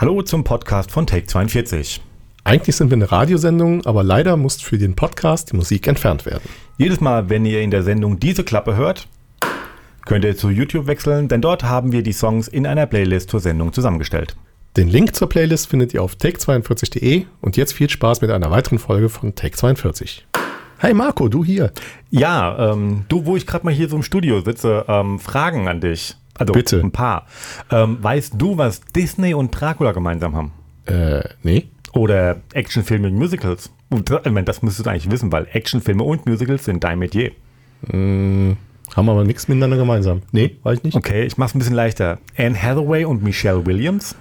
Hallo 0.00 0.22
zum 0.22 0.44
Podcast 0.44 0.92
von 0.92 1.08
Take 1.08 1.26
42. 1.26 2.00
Eigentlich 2.44 2.76
sind 2.76 2.88
wir 2.88 2.94
eine 2.94 3.10
Radiosendung, 3.10 3.84
aber 3.84 4.04
leider 4.04 4.36
muss 4.36 4.62
für 4.62 4.78
den 4.78 4.94
Podcast 4.94 5.50
die 5.50 5.56
Musik 5.56 5.88
entfernt 5.88 6.24
werden. 6.24 6.48
Jedes 6.76 7.00
Mal, 7.00 7.28
wenn 7.30 7.44
ihr 7.44 7.62
in 7.62 7.72
der 7.72 7.82
Sendung 7.82 8.20
diese 8.20 8.44
Klappe 8.44 8.76
hört, 8.76 9.08
könnt 10.06 10.24
ihr 10.24 10.36
zu 10.36 10.50
YouTube 10.50 10.86
wechseln, 10.86 11.26
denn 11.26 11.40
dort 11.40 11.64
haben 11.64 11.90
wir 11.90 12.04
die 12.04 12.12
Songs 12.12 12.46
in 12.46 12.64
einer 12.64 12.86
Playlist 12.86 13.28
zur 13.28 13.40
Sendung 13.40 13.72
zusammengestellt. 13.72 14.36
Den 14.76 14.86
Link 14.86 15.16
zur 15.16 15.28
Playlist 15.28 15.66
findet 15.66 15.92
ihr 15.92 16.04
auf 16.04 16.14
take42.de 16.14 17.24
und 17.40 17.56
jetzt 17.56 17.72
viel 17.72 17.90
Spaß 17.90 18.20
mit 18.20 18.30
einer 18.30 18.52
weiteren 18.52 18.78
Folge 18.78 19.08
von 19.08 19.34
Take 19.34 19.56
42. 19.56 20.28
Hey 20.78 20.94
Marco, 20.94 21.28
du 21.28 21.44
hier. 21.44 21.72
Ja, 22.08 22.70
ähm, 22.70 23.04
du, 23.08 23.26
wo 23.26 23.34
ich 23.34 23.48
gerade 23.48 23.64
mal 23.64 23.74
hier 23.74 23.88
so 23.88 23.96
im 23.96 24.04
Studio 24.04 24.42
sitze, 24.42 24.84
ähm, 24.86 25.18
Fragen 25.18 25.66
an 25.66 25.80
dich. 25.80 26.14
Also 26.38 26.52
Bitte. 26.52 26.80
ein 26.80 26.92
paar. 26.92 27.26
Ähm, 27.70 27.98
weißt 28.00 28.34
du, 28.38 28.56
was 28.56 28.80
Disney 28.80 29.34
und 29.34 29.50
Dracula 29.50 29.92
gemeinsam 29.92 30.34
haben? 30.34 30.52
Äh, 30.86 31.22
nee. 31.42 31.68
Oder 31.92 32.36
Actionfilme 32.52 33.08
und 33.08 33.14
Musicals? 33.14 33.70
Und, 33.90 34.10
ich 34.10 34.24
meine, 34.32 34.44
das 34.44 34.62
müsstest 34.62 34.86
du 34.86 34.90
eigentlich 34.90 35.10
wissen, 35.10 35.32
weil 35.32 35.46
Actionfilme 35.52 36.02
und 36.02 36.26
Musicals 36.26 36.64
sind 36.64 36.84
dein 36.84 36.98
Metier. 36.98 37.32
Hm, 37.90 38.56
haben 38.94 39.08
aber 39.08 39.24
nichts 39.24 39.48
miteinander 39.48 39.76
gemeinsam. 39.76 40.22
Nee, 40.32 40.56
weiß 40.62 40.78
ich 40.78 40.84
nicht. 40.84 40.96
Okay, 40.96 41.24
ich 41.24 41.38
mach's 41.38 41.54
ein 41.54 41.58
bisschen 41.58 41.74
leichter. 41.74 42.18
Anne 42.36 42.60
Hathaway 42.60 43.04
und 43.04 43.22
Michelle 43.22 43.64
Williams? 43.66 44.14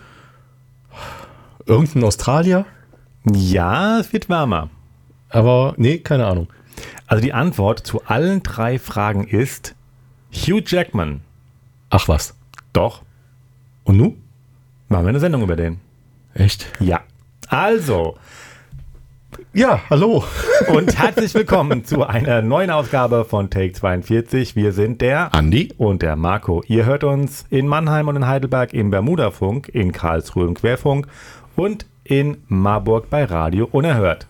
Irgendein 1.66 2.04
Australier? 2.04 2.66
Ja, 3.30 4.00
es 4.00 4.14
wird 4.14 4.30
wärmer. 4.30 4.70
Aber 5.30 5.74
nee, 5.78 5.98
keine 5.98 6.26
Ahnung. 6.26 6.48
Also 7.08 7.22
die 7.22 7.34
Antwort 7.34 7.86
zu 7.86 8.04
allen 8.06 8.44
drei 8.44 8.80
Fragen 8.80 9.28
ist 9.28 9.76
Hugh 10.32 10.62
Jackman. 10.66 11.22
Ach 11.90 12.08
was. 12.08 12.36
Doch. 12.74 13.02
Und 13.84 13.98
nu? 13.98 14.16
Machen 14.90 15.06
wir 15.06 15.10
eine 15.10 15.20
Sendung 15.20 15.42
über 15.44 15.56
den. 15.56 15.80
Echt? 16.34 16.68
Ja. 16.80 17.02
Also, 17.48 18.18
Ja, 19.54 19.82
hallo. 19.90 20.24
und 20.68 20.98
herzlich 20.98 21.34
willkommen 21.34 21.86
zu 21.86 22.04
einer 22.06 22.42
neuen 22.42 22.70
Ausgabe 22.72 23.24
von 23.26 23.50
Take 23.50 23.74
42. 23.74 24.56
Wir 24.56 24.74
sind 24.74 25.02
der 25.02 25.34
Andi. 25.34 25.74
und 25.78 26.02
der 26.02 26.16
Marco. 26.16 26.62
Ihr 26.68 26.86
hört 26.86 27.04
uns 27.04 27.46
in 27.50 27.68
Mannheim 27.68 28.08
und 28.10 28.18
in 28.18 28.28
Heidelberg 28.28 28.74
im 28.74 28.90
Bermudafunk, 28.92 29.70
in 29.70 29.92
Karlsruhe 29.94 30.46
im 30.46 30.54
Querfunk 30.56 31.08
und 31.56 31.86
in 32.04 32.38
Marburg 32.48 33.10
bei 33.10 33.24
Radio 33.24 33.68
Unerhört. 33.72 34.28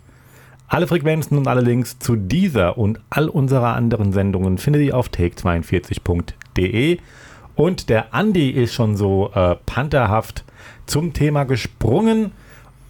Alle 0.67 0.87
Frequenzen 0.87 1.37
und 1.37 1.47
alle 1.47 1.61
Links 1.61 1.97
zu 1.99 2.15
dieser 2.15 2.77
und 2.77 2.99
all 3.09 3.29
unserer 3.29 3.73
anderen 3.75 4.11
Sendungen 4.13 4.57
findet 4.57 4.83
ihr 4.83 4.97
auf 4.97 5.07
take42.de. 5.09 6.99
Und 7.57 7.89
der 7.89 8.13
Andi 8.13 8.51
ist 8.51 8.75
schon 8.75 8.95
so 8.95 9.31
äh, 9.33 9.55
pantherhaft 9.65 10.45
zum 10.85 11.13
Thema 11.13 11.43
gesprungen. 11.43 12.31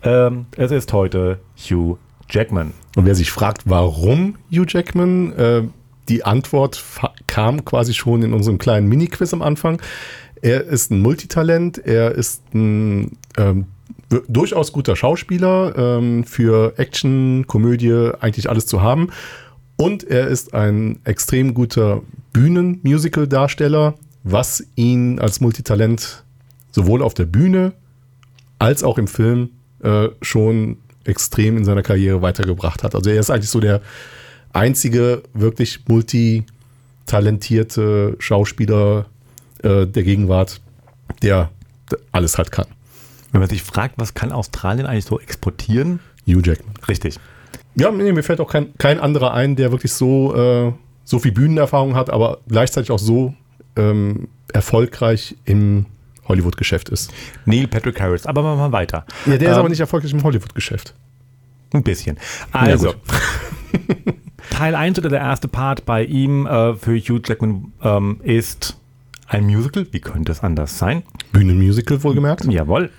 Ähm, 0.04 0.46
es 0.58 0.72
ist 0.72 0.92
heute 0.92 1.40
Hugh 1.58 1.98
Jackman. 2.30 2.74
Und 2.98 3.06
wer 3.06 3.16
sich 3.16 3.32
fragt, 3.32 3.62
warum 3.66 4.36
Hugh 4.52 4.66
Jackman, 4.68 5.32
äh, 5.34 5.64
die 6.09 6.26
Antwort 6.26 6.84
kam 7.28 7.64
quasi 7.64 7.94
schon 7.94 8.24
in 8.24 8.34
unserem 8.34 8.58
kleinen 8.58 8.88
Mini-Quiz 8.88 9.34
am 9.34 9.42
Anfang. 9.42 9.82
Er 10.42 10.66
ist 10.66 10.92
ein 10.92 11.02
Multitalent, 11.02 11.78
er 11.78 12.12
ist 12.12 12.44
ein 12.54 13.18
ähm, 13.38 13.68
durchaus 14.28 14.74
guter 14.74 14.98
Schauspieler, 14.98 15.76
ähm, 15.78 16.26
für 16.26 16.74
Action, 16.78 17.46
Komödie 17.48 18.12
eigentlich 18.20 18.50
alles 18.50 18.66
zu 18.66 18.81
haben. 18.81 19.12
Und 19.78 20.04
er 20.04 20.28
ist 20.28 20.54
ein 20.54 21.00
extrem 21.06 21.54
guter 21.54 22.02
Bühnen-Musical-Darsteller, 22.34 23.94
was 24.31 24.64
ihn 24.75 25.20
als 25.20 25.42
Multitalent 25.42 26.23
sowohl 26.72 27.02
auf 27.02 27.14
der 27.14 27.25
Bühne 27.25 27.73
als 28.59 28.84
auch 28.84 28.97
im 28.97 29.08
Film 29.08 29.50
äh, 29.84 30.08
schon 30.22 30.78
extrem 31.06 31.58
in 31.58 31.66
seiner 31.66 31.84
Karriere 31.84 32.22
weitergebracht 32.22 32.84
hat. 32.84 32.95
Also 32.95 33.09
er 33.09 33.19
ist 33.19 33.30
eigentlich 33.30 33.50
so 33.50 33.59
der 33.59 33.81
einzige 34.52 35.23
wirklich 35.34 35.86
multitalentierte 35.88 38.16
Schauspieler 38.19 39.06
äh, 39.63 39.88
der 39.88 40.03
Gegenwart, 40.03 40.59
der 41.22 41.50
alles 42.12 42.38
halt 42.38 42.52
kann. 42.52 42.68
Wenn 43.31 43.40
man 43.40 43.50
sich 43.50 43.63
fragt, 43.63 43.96
was 43.97 44.13
kann 44.13 44.31
Australien 44.31 44.85
eigentlich 44.85 45.06
so 45.06 45.19
exportieren? 45.19 46.00
Hugh 46.25 46.41
Jackman. 46.44 46.75
Richtig. 46.88 47.18
Ja, 47.75 47.91
nee, 47.91 48.12
mir 48.12 48.23
fällt 48.23 48.41
auch 48.41 48.52
kein, 48.52 48.73
kein 48.78 49.00
anderer 49.00 49.34
ein, 49.34 49.56
der 49.56 49.72
wirklich 49.72 49.94
so, 49.94 50.35
äh, 50.35 50.73
so 51.06 51.19
viel 51.19 51.31
Bühnenerfahrung 51.31 51.96
hat, 51.96 52.09
aber 52.09 52.40
gleichzeitig 52.47 52.91
auch 52.91 53.00
so 53.00 53.34
ähm, 53.78 54.28
erfolgreich 54.54 55.36
im 55.46 55.86
Hollywood-Geschäft 56.28 56.90
ist. 56.90 57.14
Neil 57.46 57.68
Patrick 57.68 58.00
Harris. 58.02 58.26
Aber 58.26 58.44
machen 58.44 58.58
wir 58.58 58.70
mal 58.70 58.72
weiter. 58.72 59.06
Ja, 59.26 59.38
der 59.38 59.50
ist 59.50 59.56
Ähm, 59.56 59.60
aber 59.60 59.70
nicht 59.70 59.80
erfolgreich 59.80 60.12
im 60.12 60.24
Hollywood-Geschäft. 60.24 60.94
Ein 61.74 61.84
bisschen. 61.84 62.18
Also, 62.52 62.94
gut. 62.94 62.98
Teil 64.50 64.76
1 64.76 64.98
oder 65.00 65.10
der 65.10 65.20
erste 65.20 65.48
Part 65.48 65.86
bei 65.86 66.04
ihm 66.04 66.46
äh, 66.46 66.76
für 66.76 66.98
Hugh 66.98 67.22
Jackman 67.26 67.72
ähm, 67.84 68.20
ist 68.24 68.78
ein 69.28 69.46
Musical. 69.46 69.86
Wie 69.92 70.00
könnte 70.00 70.32
es 70.32 70.42
anders 70.42 70.78
sein? 70.78 71.04
Bühnenmusical 71.32 72.02
wohlgemerkt. 72.04 72.46
Jawohl. 72.46 72.90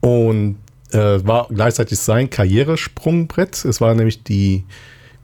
Und 0.00 0.56
äh, 0.92 1.26
war 1.26 1.48
gleichzeitig 1.50 1.98
sein 1.98 2.30
Karrieresprungbrett. 2.30 3.64
Es 3.64 3.80
war 3.80 3.94
nämlich 3.94 4.22
die 4.22 4.64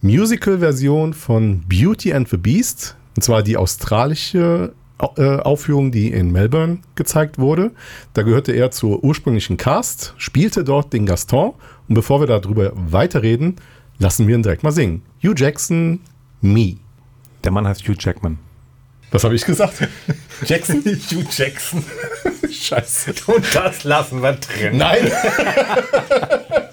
Musical-Version 0.03 1.15
von 1.15 1.63
Beauty 1.69 2.13
and 2.13 2.29
the 2.29 2.37
Beast. 2.37 2.97
Und 3.17 3.23
zwar 3.23 3.43
die 3.43 3.57
australische 3.57 4.73
äh, 5.17 5.37
Aufführung, 5.39 5.91
die 5.91 6.13
in 6.13 6.31
Melbourne 6.33 6.79
gezeigt 6.95 7.39
wurde. 7.39 7.73
Da 8.13 8.23
gehörte 8.23 8.53
er 8.53 8.71
zur 8.71 9.03
ursprünglichen 9.03 9.57
Cast, 9.57 10.15
spielte 10.17 10.65
dort 10.65 10.93
den 10.93 11.07
Gaston. 11.07 11.55
Und 11.89 11.95
bevor 11.95 12.21
wir 12.21 12.27
darüber 12.27 12.73
weiterreden, 12.75 13.57
lassen 13.99 14.29
wir 14.29 14.35
ihn 14.35 14.43
direkt 14.43 14.63
mal 14.63 14.73
singen. 14.73 15.03
Hugh 15.23 15.35
Jackson, 15.37 16.01
Me. 16.41 16.77
Der 17.43 17.53
Mann 17.53 17.67
heißt 17.67 17.83
Hugh 17.89 17.97
Jackman. 17.99 18.39
Was 19.11 19.25
habe 19.25 19.35
ich 19.35 19.45
gesagt? 19.45 19.87
Jackson? 20.47 20.83
Hugh 20.85 21.27
Jackson. 21.31 21.85
Scheiße. 22.51 23.15
Und 23.27 23.55
das 23.55 23.85
lassen 23.85 24.23
wir 24.23 24.33
drin. 24.33 24.79
Nein. 24.79 25.11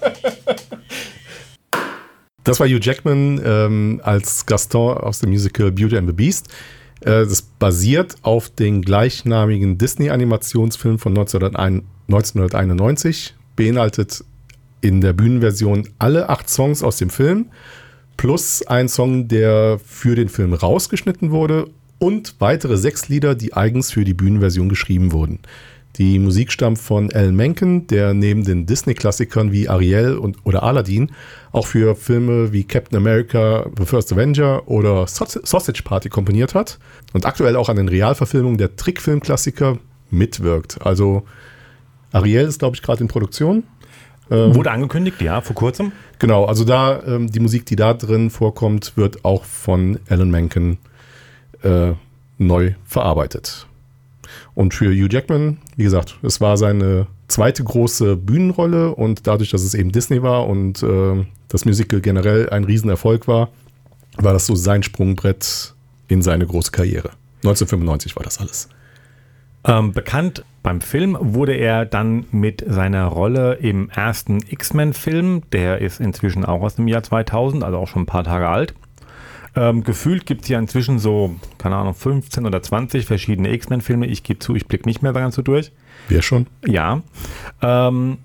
Das 2.44 2.58
war 2.60 2.66
Hugh 2.66 2.80
Jackman 2.80 3.40
ähm, 3.44 4.00
als 4.02 4.46
Gaston 4.46 4.96
aus 4.96 5.20
dem 5.20 5.30
Musical 5.30 5.70
Beauty 5.70 5.96
and 5.96 6.08
the 6.08 6.12
Beast. 6.12 6.48
Äh, 7.00 7.24
das 7.24 7.42
basiert 7.42 8.16
auf 8.22 8.50
den 8.50 8.82
gleichnamigen 8.82 9.78
Disney-Animationsfilm 9.78 10.98
von 10.98 11.12
1901 11.12 11.84
1991, 12.12 13.34
beinhaltet 13.56 14.24
in 14.80 15.00
der 15.00 15.12
Bühnenversion 15.12 15.88
alle 15.98 16.28
acht 16.28 16.48
Songs 16.48 16.82
aus 16.82 16.96
dem 16.96 17.10
Film, 17.10 17.46
plus 18.16 18.66
ein 18.66 18.88
Song, 18.88 19.28
der 19.28 19.80
für 19.84 20.14
den 20.14 20.28
Film 20.28 20.52
rausgeschnitten 20.52 21.30
wurde 21.30 21.70
und 21.98 22.36
weitere 22.40 22.76
sechs 22.76 23.08
Lieder, 23.08 23.34
die 23.34 23.54
eigens 23.54 23.92
für 23.92 24.04
die 24.04 24.14
Bühnenversion 24.14 24.68
geschrieben 24.68 25.12
wurden. 25.12 25.38
Die 25.96 26.18
Musik 26.18 26.50
stammt 26.50 26.78
von 26.78 27.12
Alan 27.12 27.36
Menken, 27.36 27.86
der 27.86 28.14
neben 28.14 28.44
den 28.44 28.64
Disney-Klassikern 28.64 29.52
wie 29.52 29.68
Ariel 29.68 30.16
und, 30.16 30.38
oder 30.44 30.62
Aladdin 30.62 31.12
auch 31.52 31.66
für 31.66 31.94
Filme 31.94 32.52
wie 32.52 32.64
Captain 32.64 32.96
America, 32.96 33.66
The 33.78 33.84
First 33.84 34.10
Avenger 34.12 34.66
oder 34.66 35.06
Saus- 35.06 35.38
Sausage 35.42 35.82
Party 35.82 36.08
komponiert 36.08 36.54
hat 36.54 36.78
und 37.12 37.26
aktuell 37.26 37.56
auch 37.56 37.68
an 37.68 37.76
den 37.76 37.88
Realverfilmungen 37.88 38.56
der 38.56 38.74
Trickfilm-Klassiker 38.76 39.78
mitwirkt. 40.10 40.78
Also 40.80 41.24
Ariel 42.12 42.46
ist, 42.46 42.60
glaube 42.60 42.74
ich, 42.76 42.82
gerade 42.82 43.02
in 43.02 43.08
Produktion. 43.08 43.64
Wurde 44.28 44.70
angekündigt, 44.70 45.20
ja, 45.20 45.42
vor 45.42 45.54
kurzem. 45.54 45.92
Genau, 46.18 46.46
also 46.46 46.64
da 46.64 47.02
ähm, 47.02 47.30
die 47.30 47.40
Musik, 47.40 47.66
die 47.66 47.76
da 47.76 47.92
drin 47.92 48.30
vorkommt, 48.30 48.96
wird 48.96 49.26
auch 49.26 49.44
von 49.44 49.98
Alan 50.08 50.30
Menken 50.30 50.78
äh, 51.62 51.92
neu 52.38 52.72
verarbeitet. 52.86 53.66
Und 54.54 54.74
für 54.74 54.90
Hugh 54.90 55.08
Jackman, 55.10 55.58
wie 55.76 55.84
gesagt, 55.84 56.18
es 56.22 56.40
war 56.40 56.56
seine 56.56 57.06
zweite 57.28 57.64
große 57.64 58.16
Bühnenrolle 58.16 58.94
und 58.94 59.26
dadurch, 59.26 59.50
dass 59.50 59.62
es 59.62 59.74
eben 59.74 59.92
Disney 59.92 60.22
war 60.22 60.46
und 60.46 60.82
äh, 60.82 61.24
das 61.48 61.64
Musical 61.64 62.00
generell 62.00 62.50
ein 62.50 62.64
Riesenerfolg 62.64 63.26
war, 63.26 63.48
war 64.18 64.34
das 64.34 64.46
so 64.46 64.54
sein 64.54 64.82
Sprungbrett 64.82 65.74
in 66.08 66.20
seine 66.20 66.46
große 66.46 66.70
Karriere. 66.70 67.10
1995 67.44 68.14
war 68.16 68.22
das 68.22 68.38
alles. 68.38 68.68
Ähm, 69.64 69.92
bekannt 69.92 70.44
beim 70.62 70.80
Film 70.80 71.16
wurde 71.20 71.54
er 71.54 71.86
dann 71.86 72.26
mit 72.30 72.64
seiner 72.66 73.06
Rolle 73.06 73.54
im 73.54 73.90
ersten 73.90 74.40
X-Men-Film. 74.48 75.42
Der 75.52 75.78
ist 75.78 76.00
inzwischen 76.00 76.44
auch 76.44 76.62
aus 76.62 76.76
dem 76.76 76.86
Jahr 76.86 77.02
2000, 77.02 77.64
also 77.64 77.78
auch 77.78 77.88
schon 77.88 78.02
ein 78.02 78.06
paar 78.06 78.24
Tage 78.24 78.48
alt. 78.48 78.74
Ähm, 79.54 79.84
gefühlt 79.84 80.26
gibt 80.26 80.42
es 80.42 80.48
ja 80.48 80.58
inzwischen 80.58 80.98
so, 80.98 81.36
keine 81.58 81.76
Ahnung, 81.76 81.94
15 81.94 82.46
oder 82.46 82.62
20 82.62 83.04
verschiedene 83.06 83.52
X-Men-Filme. 83.52 84.06
Ich 84.06 84.22
gebe 84.22 84.38
zu, 84.38 84.54
ich 84.54 84.66
blicke 84.66 84.88
nicht 84.88 85.02
mehr 85.02 85.12
ganz 85.12 85.34
so 85.34 85.42
durch. 85.42 85.72
Wer 86.08 86.22
schon? 86.22 86.46
Ja. 86.66 87.02
Ähm, 87.60 88.18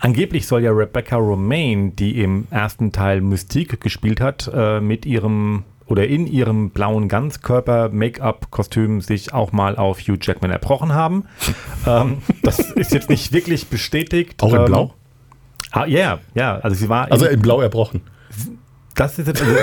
angeblich 0.00 0.46
soll 0.46 0.62
ja 0.62 0.72
Rebecca 0.72 1.16
Romaine, 1.16 1.92
die 1.92 2.20
im 2.20 2.46
ersten 2.50 2.90
Teil 2.92 3.20
Mystique 3.20 3.78
gespielt 3.78 4.20
hat, 4.20 4.50
äh, 4.52 4.80
mit 4.80 5.06
ihrem 5.06 5.64
oder 5.86 6.06
in 6.06 6.26
ihrem 6.26 6.70
blauen 6.70 7.08
Ganzkörper-Make-up-Kostüm 7.08 9.00
sich 9.02 9.34
auch 9.34 9.52
mal 9.52 9.76
auf 9.76 10.00
Hugh 10.00 10.16
Jackman 10.20 10.50
erbrochen 10.50 10.94
haben. 10.94 11.24
ähm, 11.86 12.18
das 12.42 12.58
ist 12.58 12.92
jetzt 12.92 13.10
nicht 13.10 13.32
wirklich 13.32 13.68
bestätigt. 13.68 14.42
Auch 14.42 14.54
in 14.54 14.60
ähm, 14.60 14.64
Blau? 14.66 14.94
Ah, 15.70 15.86
ja, 15.86 16.18
ja. 16.34 16.56
Also 16.56 16.76
sie 16.76 16.88
war. 16.88 17.10
Also 17.12 17.26
in 17.26 17.40
Blau 17.40 17.60
erbrochen. 17.60 18.00
Das 18.94 19.18
ist 19.18 19.26
jetzt, 19.26 19.42
also, 19.42 19.54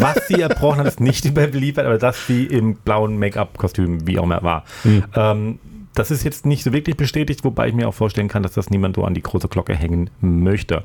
was 0.00 0.26
sie 0.26 0.40
erbrochen 0.40 0.80
hat, 0.80 0.86
ist 0.86 1.00
nicht 1.00 1.24
überliefert, 1.24 1.86
aber 1.86 1.98
dass 1.98 2.26
sie 2.26 2.46
im 2.46 2.76
blauen 2.76 3.18
Make-up-Kostüm, 3.18 4.06
wie 4.06 4.18
auch 4.18 4.24
immer, 4.24 4.42
war. 4.42 4.64
Ähm, 5.14 5.58
das 5.94 6.10
ist 6.10 6.24
jetzt 6.24 6.46
nicht 6.46 6.64
so 6.64 6.72
wirklich 6.72 6.96
bestätigt, 6.96 7.44
wobei 7.44 7.68
ich 7.68 7.74
mir 7.74 7.86
auch 7.86 7.94
vorstellen 7.94 8.28
kann, 8.28 8.42
dass 8.42 8.52
das 8.52 8.70
niemand 8.70 8.96
so 8.96 9.04
an 9.04 9.14
die 9.14 9.22
große 9.22 9.48
Glocke 9.48 9.74
hängen 9.74 10.10
möchte. 10.20 10.84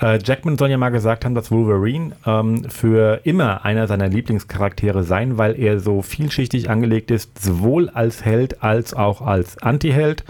Äh, 0.00 0.18
Jackman 0.24 0.56
soll 0.56 0.70
ja 0.70 0.78
mal 0.78 0.88
gesagt 0.88 1.24
haben, 1.24 1.34
dass 1.34 1.50
Wolverine 1.50 2.16
ähm, 2.24 2.64
für 2.68 3.20
immer 3.24 3.64
einer 3.64 3.86
seiner 3.86 4.08
Lieblingscharaktere 4.08 5.02
sein, 5.02 5.36
weil 5.36 5.58
er 5.60 5.78
so 5.78 6.00
vielschichtig 6.00 6.70
angelegt 6.70 7.10
ist, 7.10 7.42
sowohl 7.42 7.90
als 7.90 8.24
Held 8.24 8.62
als 8.62 8.94
auch 8.94 9.20
als 9.20 9.58
Anti-Held. 9.58 10.24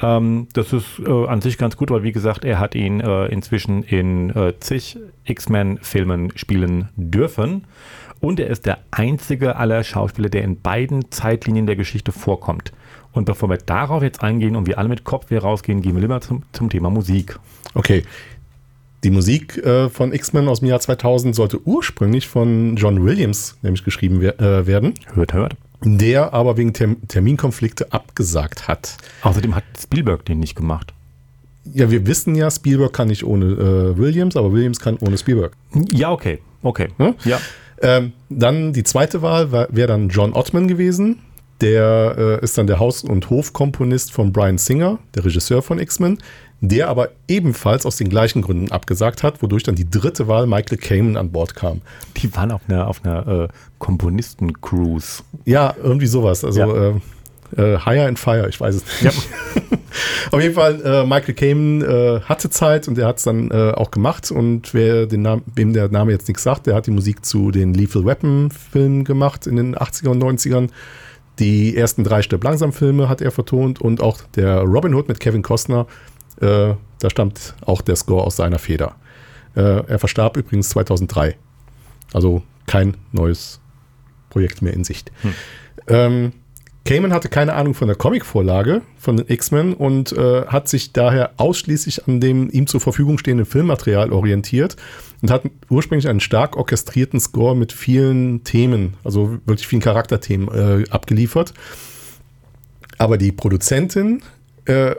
Ähm, 0.00 0.48
das 0.52 0.72
ist 0.72 1.00
äh, 1.04 1.26
an 1.26 1.40
sich 1.40 1.58
ganz 1.58 1.76
gut, 1.76 1.90
weil 1.90 2.02
wie 2.02 2.12
gesagt, 2.12 2.44
er 2.44 2.58
hat 2.58 2.74
ihn 2.74 3.00
äh, 3.00 3.26
inzwischen 3.26 3.82
in 3.82 4.30
äh, 4.30 4.54
zig 4.60 4.98
X-Men-Filmen 5.24 6.32
spielen 6.36 6.88
dürfen. 6.96 7.64
Und 8.20 8.40
er 8.40 8.48
ist 8.48 8.66
der 8.66 8.78
einzige 8.90 9.56
aller 9.56 9.84
Schauspieler, 9.84 10.28
der 10.28 10.42
in 10.42 10.60
beiden 10.60 11.10
Zeitlinien 11.10 11.66
der 11.66 11.76
Geschichte 11.76 12.10
vorkommt. 12.12 12.72
Und 13.12 13.24
bevor 13.24 13.48
wir 13.48 13.58
darauf 13.58 14.02
jetzt 14.02 14.22
eingehen 14.22 14.56
und 14.56 14.66
wir 14.66 14.78
alle 14.78 14.88
mit 14.88 15.04
Kopfweh 15.04 15.38
rausgehen, 15.38 15.82
gehen 15.82 15.94
wir 15.94 16.02
lieber 16.02 16.20
zum, 16.20 16.42
zum 16.52 16.68
Thema 16.68 16.90
Musik. 16.90 17.38
Okay. 17.74 18.02
Die 19.04 19.10
Musik 19.10 19.56
äh, 19.58 19.88
von 19.88 20.12
X-Men 20.12 20.48
aus 20.48 20.58
dem 20.60 20.68
Jahr 20.68 20.80
2000 20.80 21.34
sollte 21.34 21.64
ursprünglich 21.64 22.26
von 22.26 22.74
John 22.76 23.04
Williams 23.04 23.56
nämlich 23.62 23.84
geschrieben 23.84 24.20
wer 24.20 24.40
äh, 24.40 24.66
werden, 24.66 24.94
Hört, 25.14 25.32
hört. 25.32 25.56
Der 25.84 26.32
aber 26.32 26.56
wegen 26.56 26.72
Term 26.72 26.96
Terminkonflikte 27.08 27.92
abgesagt 27.92 28.68
hat. 28.68 28.96
Außerdem 29.22 29.54
hat 29.54 29.64
Spielberg 29.80 30.24
den 30.24 30.40
nicht 30.40 30.54
gemacht. 30.54 30.92
Ja, 31.72 31.90
wir 31.90 32.06
wissen 32.06 32.34
ja, 32.34 32.50
Spielberg 32.50 32.92
kann 32.92 33.08
nicht 33.08 33.24
ohne 33.24 33.46
äh, 33.46 33.98
Williams, 33.98 34.36
aber 34.36 34.52
Williams 34.52 34.80
kann 34.80 34.96
ohne 34.98 35.18
Spielberg. 35.18 35.52
Ja, 35.92 36.10
okay. 36.10 36.38
Okay. 36.62 36.88
Hm? 36.96 37.14
Ja. 37.24 37.38
Ähm, 37.80 38.12
dann 38.28 38.72
die 38.72 38.82
zweite 38.82 39.22
Wahl 39.22 39.52
wäre 39.52 39.86
dann 39.88 40.08
John 40.08 40.32
Ottman 40.32 40.66
gewesen. 40.66 41.20
Der 41.60 42.38
äh, 42.40 42.44
ist 42.44 42.56
dann 42.56 42.66
der 42.66 42.78
Haus- 42.78 43.02
und 43.02 43.30
Hofkomponist 43.30 44.12
von 44.12 44.32
Brian 44.32 44.58
Singer, 44.58 44.98
der 45.14 45.24
Regisseur 45.24 45.60
von 45.60 45.78
X-Men, 45.78 46.18
der 46.60 46.88
aber 46.88 47.10
ebenfalls 47.28 47.86
aus 47.86 47.96
den 47.96 48.08
gleichen 48.08 48.42
Gründen 48.42 48.72
abgesagt 48.72 49.22
hat, 49.22 49.42
wodurch 49.42 49.62
dann 49.62 49.74
die 49.76 49.88
dritte 49.88 50.26
Wahl 50.26 50.46
Michael 50.46 50.78
Kamen 50.78 51.16
an 51.16 51.30
Bord 51.30 51.54
kam. 51.54 51.82
Die 52.16 52.34
waren 52.34 52.50
auf 52.50 52.62
einer, 52.68 52.88
auf 52.88 53.04
einer 53.04 53.44
äh, 53.44 53.48
Komponisten-Cruise. 53.78 55.22
Ja, 55.44 55.74
irgendwie 55.82 56.06
sowas. 56.06 56.44
Also 56.44 56.60
Ja. 56.60 56.88
äh, 56.90 56.94
äh, 57.56 57.78
Higher 57.78 58.06
and 58.08 58.18
Fire, 58.18 58.48
ich 58.48 58.60
weiß 58.60 58.74
es 58.76 59.02
nicht. 59.02 59.16
Auf 60.30 60.40
jeden 60.42 60.54
Fall, 60.54 60.82
äh, 60.84 61.04
Michael 61.06 61.32
Kamen 61.34 61.80
äh, 61.82 62.20
hatte 62.20 62.50
Zeit 62.50 62.88
und 62.88 62.98
er 62.98 63.06
hat 63.06 63.16
es 63.18 63.24
dann 63.24 63.50
äh, 63.50 63.72
auch 63.74 63.90
gemacht. 63.90 64.30
Und 64.30 64.74
wer 64.74 65.06
den 65.06 65.22
Namen, 65.22 65.42
wem 65.54 65.72
der 65.72 65.88
Name 65.88 66.12
jetzt 66.12 66.28
nichts 66.28 66.42
sagt, 66.42 66.66
der 66.66 66.74
hat 66.74 66.86
die 66.86 66.90
Musik 66.90 67.24
zu 67.24 67.50
den 67.50 67.72
Lethal 67.72 68.04
Weapon-Filmen 68.04 69.04
gemacht 69.04 69.46
in 69.46 69.56
den 69.56 69.76
80er 69.76 70.08
und 70.08 70.22
90ern. 70.22 70.68
Die 71.38 71.74
ersten 71.76 72.04
drei 72.04 72.20
Stirb 72.22 72.44
langsam 72.44 72.72
Filme 72.72 73.08
hat 73.08 73.22
er 73.22 73.30
vertont 73.30 73.80
und 73.80 74.02
auch 74.02 74.18
der 74.34 74.58
Robin 74.60 74.92
Hood 74.92 75.08
mit 75.08 75.18
Kevin 75.20 75.42
Costner, 75.42 75.86
äh, 76.40 76.74
da 77.00 77.10
stammt 77.10 77.54
auch 77.64 77.80
der 77.80 77.96
Score 77.96 78.24
aus 78.24 78.36
seiner 78.36 78.58
Feder. 78.58 78.96
Äh, 79.54 79.86
er 79.86 79.98
verstarb 79.98 80.36
übrigens 80.36 80.70
2003. 80.70 81.36
Also 82.12 82.42
kein 82.66 82.96
neues 83.12 83.60
Projekt 84.30 84.62
mehr 84.62 84.72
in 84.72 84.84
Sicht. 84.84 85.10
Ähm, 85.86 86.32
Cayman 86.84 87.12
hatte 87.12 87.28
keine 87.28 87.52
Ahnung 87.52 87.74
von 87.74 87.88
der 87.88 87.96
Comicvorlage 87.96 88.80
von 88.96 89.18
den 89.18 89.28
X-Men 89.28 89.74
und 89.74 90.12
äh, 90.12 90.46
hat 90.46 90.68
sich 90.68 90.92
daher 90.94 91.32
ausschließlich 91.36 92.08
an 92.08 92.18
dem 92.20 92.48
ihm 92.50 92.66
zur 92.66 92.80
Verfügung 92.80 93.18
stehenden 93.18 93.44
Filmmaterial 93.44 94.10
orientiert 94.10 94.76
und 95.20 95.30
hat 95.30 95.42
ursprünglich 95.68 96.08
einen 96.08 96.20
stark 96.20 96.56
orchestrierten 96.56 97.20
Score 97.20 97.54
mit 97.54 97.72
vielen 97.72 98.42
Themen, 98.44 98.94
also 99.04 99.38
wirklich 99.44 99.66
vielen 99.66 99.82
Charakterthemen 99.82 100.48
äh, 100.48 100.88
abgeliefert. 100.88 101.52
Aber 102.96 103.18
die 103.18 103.32
Produzentin 103.32 104.22
äh, 104.64 104.94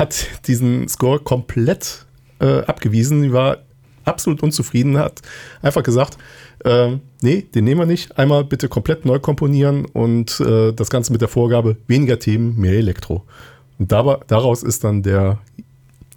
hat 0.00 0.26
diesen 0.46 0.88
Score 0.88 1.20
komplett 1.20 2.06
äh, 2.40 2.60
abgewiesen. 2.62 3.22
Die 3.22 3.32
war 3.32 3.58
absolut 4.06 4.42
unzufrieden, 4.42 4.96
hat 4.96 5.20
einfach 5.60 5.82
gesagt, 5.82 6.16
ähm, 6.64 7.00
nee, 7.20 7.42
den 7.42 7.64
nehmen 7.64 7.82
wir 7.82 7.86
nicht. 7.86 8.18
Einmal 8.18 8.44
bitte 8.44 8.68
komplett 8.68 9.04
neu 9.04 9.18
komponieren 9.18 9.84
und 9.84 10.40
äh, 10.40 10.72
das 10.72 10.88
Ganze 10.88 11.12
mit 11.12 11.20
der 11.20 11.28
Vorgabe, 11.28 11.76
weniger 11.86 12.18
Themen, 12.18 12.58
mehr 12.58 12.72
Elektro. 12.72 13.24
Und 13.78 13.92
dabei, 13.92 14.18
daraus 14.26 14.62
ist 14.62 14.84
dann 14.84 15.02
der 15.02 15.38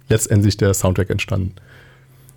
letztendlich 0.08 0.56
der 0.56 0.72
Soundtrack 0.72 1.10
entstanden. 1.10 1.54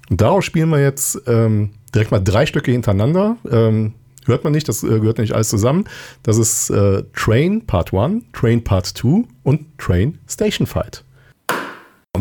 Und 0.10 0.20
daraus 0.20 0.44
spielen 0.44 0.70
wir 0.70 0.82
jetzt 0.82 1.22
ähm, 1.28 1.72
direkt 1.96 2.12
mal 2.12 2.20
drei 2.20 2.46
Stücke 2.46 2.72
hintereinander. 2.72 3.38
Ähm, 3.50 3.94
hört 4.26 4.44
man 4.44 4.52
nicht, 4.52 4.68
das 4.68 4.84
äh, 4.84 5.00
gehört 5.00 5.18
nicht 5.18 5.34
alles 5.34 5.48
zusammen. 5.48 5.86
Das 6.24 6.38
ist 6.38 6.70
äh, 6.70 7.04
Train 7.14 7.66
Part 7.66 7.94
1, 7.94 8.26
Train 8.34 8.64
Part 8.64 8.86
2 8.88 9.24
und 9.44 9.78
Train 9.78 10.18
Station 10.28 10.68
Fight. 10.68 11.04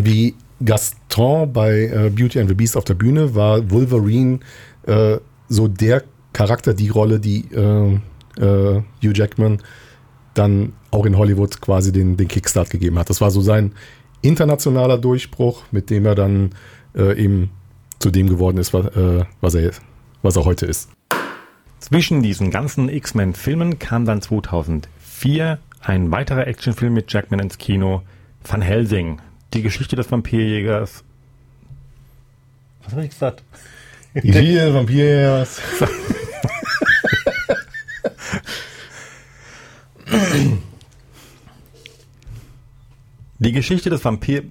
Wie 0.04 0.34
Gaston 0.64 1.52
bei 1.52 1.84
äh, 1.84 2.10
Beauty 2.10 2.40
and 2.40 2.48
the 2.48 2.54
Beast 2.54 2.76
auf 2.76 2.84
der 2.84 2.94
Bühne 2.94 3.34
war 3.34 3.70
Wolverine 3.70 4.40
äh, 4.86 5.18
so 5.48 5.68
der 5.68 6.04
Charakter, 6.32 6.74
die 6.74 6.88
Rolle, 6.88 7.20
die 7.20 7.44
äh, 7.52 7.94
äh, 8.38 8.82
Hugh 9.02 9.12
Jackman 9.14 9.58
dann 10.34 10.72
auch 10.90 11.06
in 11.06 11.16
Hollywood 11.16 11.60
quasi 11.60 11.92
den, 11.92 12.16
den 12.16 12.28
Kickstart 12.28 12.70
gegeben 12.70 12.98
hat. 12.98 13.08
Das 13.10 13.20
war 13.20 13.30
so 13.30 13.40
sein 13.40 13.72
internationaler 14.22 14.98
Durchbruch, 14.98 15.64
mit 15.70 15.90
dem 15.90 16.04
er 16.06 16.14
dann 16.14 16.50
äh, 16.94 17.18
eben 17.22 17.50
zu 17.98 18.10
dem 18.10 18.28
geworden 18.28 18.58
ist, 18.58 18.74
was, 18.74 18.86
äh, 18.96 19.24
was, 19.40 19.54
er, 19.54 19.70
was 20.22 20.36
er 20.36 20.44
heute 20.44 20.66
ist. 20.66 20.90
Zwischen 21.78 22.22
diesen 22.22 22.50
ganzen 22.50 22.88
X-Men-Filmen 22.88 23.78
kam 23.78 24.04
dann 24.04 24.20
2004 24.20 25.58
ein 25.80 26.10
weiterer 26.10 26.46
Actionfilm 26.46 26.94
mit 26.94 27.12
Jackman 27.12 27.40
ins 27.40 27.58
Kino, 27.58 28.02
Van 28.44 28.62
Helsing, 28.62 29.20
die 29.54 29.62
Geschichte 29.62 29.96
des 29.96 30.10
Vampirjägers. 30.10 31.04
Was 32.84 32.92
habe 32.92 33.04
ich 33.04 33.10
gesagt? 33.10 33.42
Die 34.14 34.58
Vampirs. 34.72 35.60
Die 43.38 43.52
Geschichte 43.52 43.90
des 43.90 44.04
Vampir... 44.04 44.44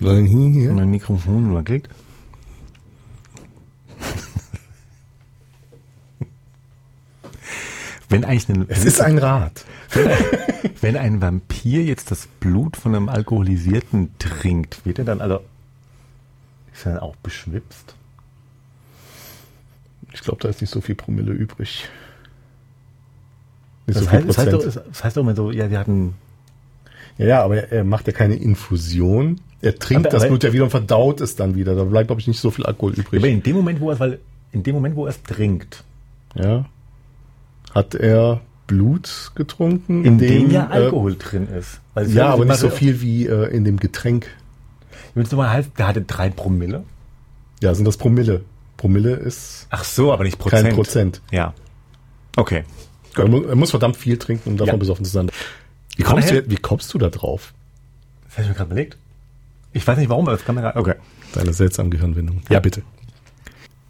Hier. 0.00 0.72
Mein 0.72 0.90
Mikrofon 0.90 1.50
überklickt. 1.50 1.88
Wenn 8.12 8.24
eigentlich 8.24 8.48
ein, 8.48 8.66
Es 8.68 8.84
ist 8.84 9.00
ein 9.00 9.18
Rad. 9.18 9.64
wenn 10.80 10.96
ein 10.96 11.20
Vampir 11.20 11.82
jetzt 11.82 12.10
das 12.10 12.26
Blut 12.40 12.76
von 12.76 12.94
einem 12.94 13.08
Alkoholisierten 13.08 14.10
trinkt, 14.18 14.84
wird 14.86 14.98
er 15.00 15.04
dann 15.04 15.20
also 15.20 15.40
ist 16.72 16.86
er 16.86 16.92
dann 16.92 17.00
auch 17.02 17.16
beschwipst? 17.16 17.94
Ich 20.12 20.20
glaube, 20.20 20.40
da 20.42 20.48
ist 20.48 20.60
nicht 20.60 20.70
so 20.70 20.80
viel 20.80 20.94
Promille 20.94 21.32
übrig. 21.32 21.88
Nicht 23.86 23.96
Das 23.98 24.04
so 24.04 24.10
heißt, 24.10 24.28
das, 24.28 24.38
heißt 24.38 24.52
doch, 24.52 24.62
das 24.62 25.04
heißt 25.04 25.16
doch 25.16 25.22
immer 25.22 25.34
so, 25.34 25.50
ja, 25.50 25.68
die 25.68 25.76
hatten 25.78 26.14
Ja, 27.18 27.26
ja, 27.26 27.42
aber 27.44 27.56
er 27.70 27.84
macht 27.84 28.06
ja 28.06 28.12
keine 28.12 28.36
Infusion. 28.36 29.40
Er 29.60 29.78
trinkt 29.78 30.06
Aber- 30.06 30.18
das 30.18 30.26
Blut 30.28 30.44
ja 30.44 30.52
wieder 30.52 30.64
und 30.64 30.70
verdaut 30.70 31.20
es 31.20 31.36
dann 31.36 31.54
wieder. 31.54 31.74
Da 31.74 31.84
bleibt, 31.84 32.08
glaube 32.08 32.20
ich, 32.20 32.26
nicht 32.28 32.40
so 32.40 32.50
viel 32.50 32.66
Alkohol 32.66 32.92
übrig. 32.94 33.20
Aber 33.20 33.28
in 33.28 33.42
dem 33.42 33.56
Moment, 33.56 33.80
wo 33.80 33.90
er 33.90 33.94
es, 33.94 34.00
weil 34.00 34.18
in 34.52 34.62
dem 34.62 34.74
Moment, 34.74 34.96
wo 34.96 35.06
er 35.06 35.10
es 35.10 35.22
trinkt, 35.22 35.84
Ja. 36.34 36.64
Hat 37.74 37.94
er 37.94 38.40
Blut 38.66 39.32
getrunken? 39.34 40.04
in 40.04 40.18
dem 40.18 40.50
ja 40.50 40.64
äh, 40.70 40.72
Alkohol 40.84 41.16
drin 41.16 41.48
ist. 41.48 41.80
Ja, 42.08 42.28
aber 42.30 42.44
nicht 42.44 42.56
so 42.58 42.70
viel 42.70 43.00
wie 43.00 43.26
äh, 43.26 43.48
in 43.54 43.64
dem 43.64 43.78
Getränk. 43.78 44.28
Willst 45.14 45.32
du 45.32 45.36
mal 45.36 45.50
heißen, 45.50 45.72
der 45.76 45.88
hatte 45.88 46.02
drei 46.02 46.30
Promille? 46.30 46.84
Ja, 47.60 47.74
sind 47.74 47.84
das 47.84 47.96
Promille. 47.96 48.42
Promille 48.76 49.14
ist 49.14 49.66
Ach 49.70 49.84
so, 49.84 50.12
aber 50.12 50.24
nicht 50.24 50.38
Prozent. 50.38 50.64
kein 50.68 50.74
Prozent. 50.74 51.20
Ja. 51.30 51.52
Okay. 52.36 52.64
Er 53.16 53.28
muss, 53.28 53.46
er 53.46 53.54
muss 53.56 53.70
verdammt 53.70 53.96
viel 53.96 54.16
trinken, 54.16 54.50
um 54.50 54.56
davon 54.56 54.74
Ja. 54.74 54.78
besoffen 54.78 55.04
zu 55.04 55.10
sein. 55.10 55.30
Wie 55.96 56.02
kommst, 56.02 56.30
du, 56.30 56.48
wie 56.48 56.56
kommst 56.56 56.92
du 56.94 56.98
da 56.98 57.10
drauf? 57.10 57.52
Das 58.24 58.34
habe 58.34 58.42
ich 58.44 58.48
mir 58.48 58.54
gerade 58.54 58.70
überlegt. 58.70 58.96
Ich 59.74 59.86
weiß 59.86 59.98
nicht 59.98 60.08
warum, 60.08 60.26
aber 60.26 60.36
das 60.36 60.44
kann 60.46 60.54
man 60.54 60.64
gerade. 60.64 60.78
Okay. 60.78 60.94
Deine 61.34 61.52
seltsame 61.52 61.90
Gehirnwindung. 61.90 62.40
Ja, 62.48 62.60
bitte. 62.60 62.82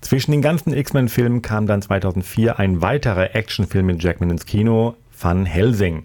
Zwischen 0.02 0.32
den 0.32 0.42
ganzen 0.42 0.74
X-Men-Filmen 0.74 1.42
kam 1.42 1.66
dann 1.66 1.80
2004 1.80 2.58
ein 2.58 2.82
weiterer 2.82 3.34
Actionfilm 3.34 3.86
mit 3.86 4.02
Jackman 4.02 4.30
ins 4.30 4.44
Kino, 4.44 4.96
Van 5.18 5.46
Helsing. 5.46 6.02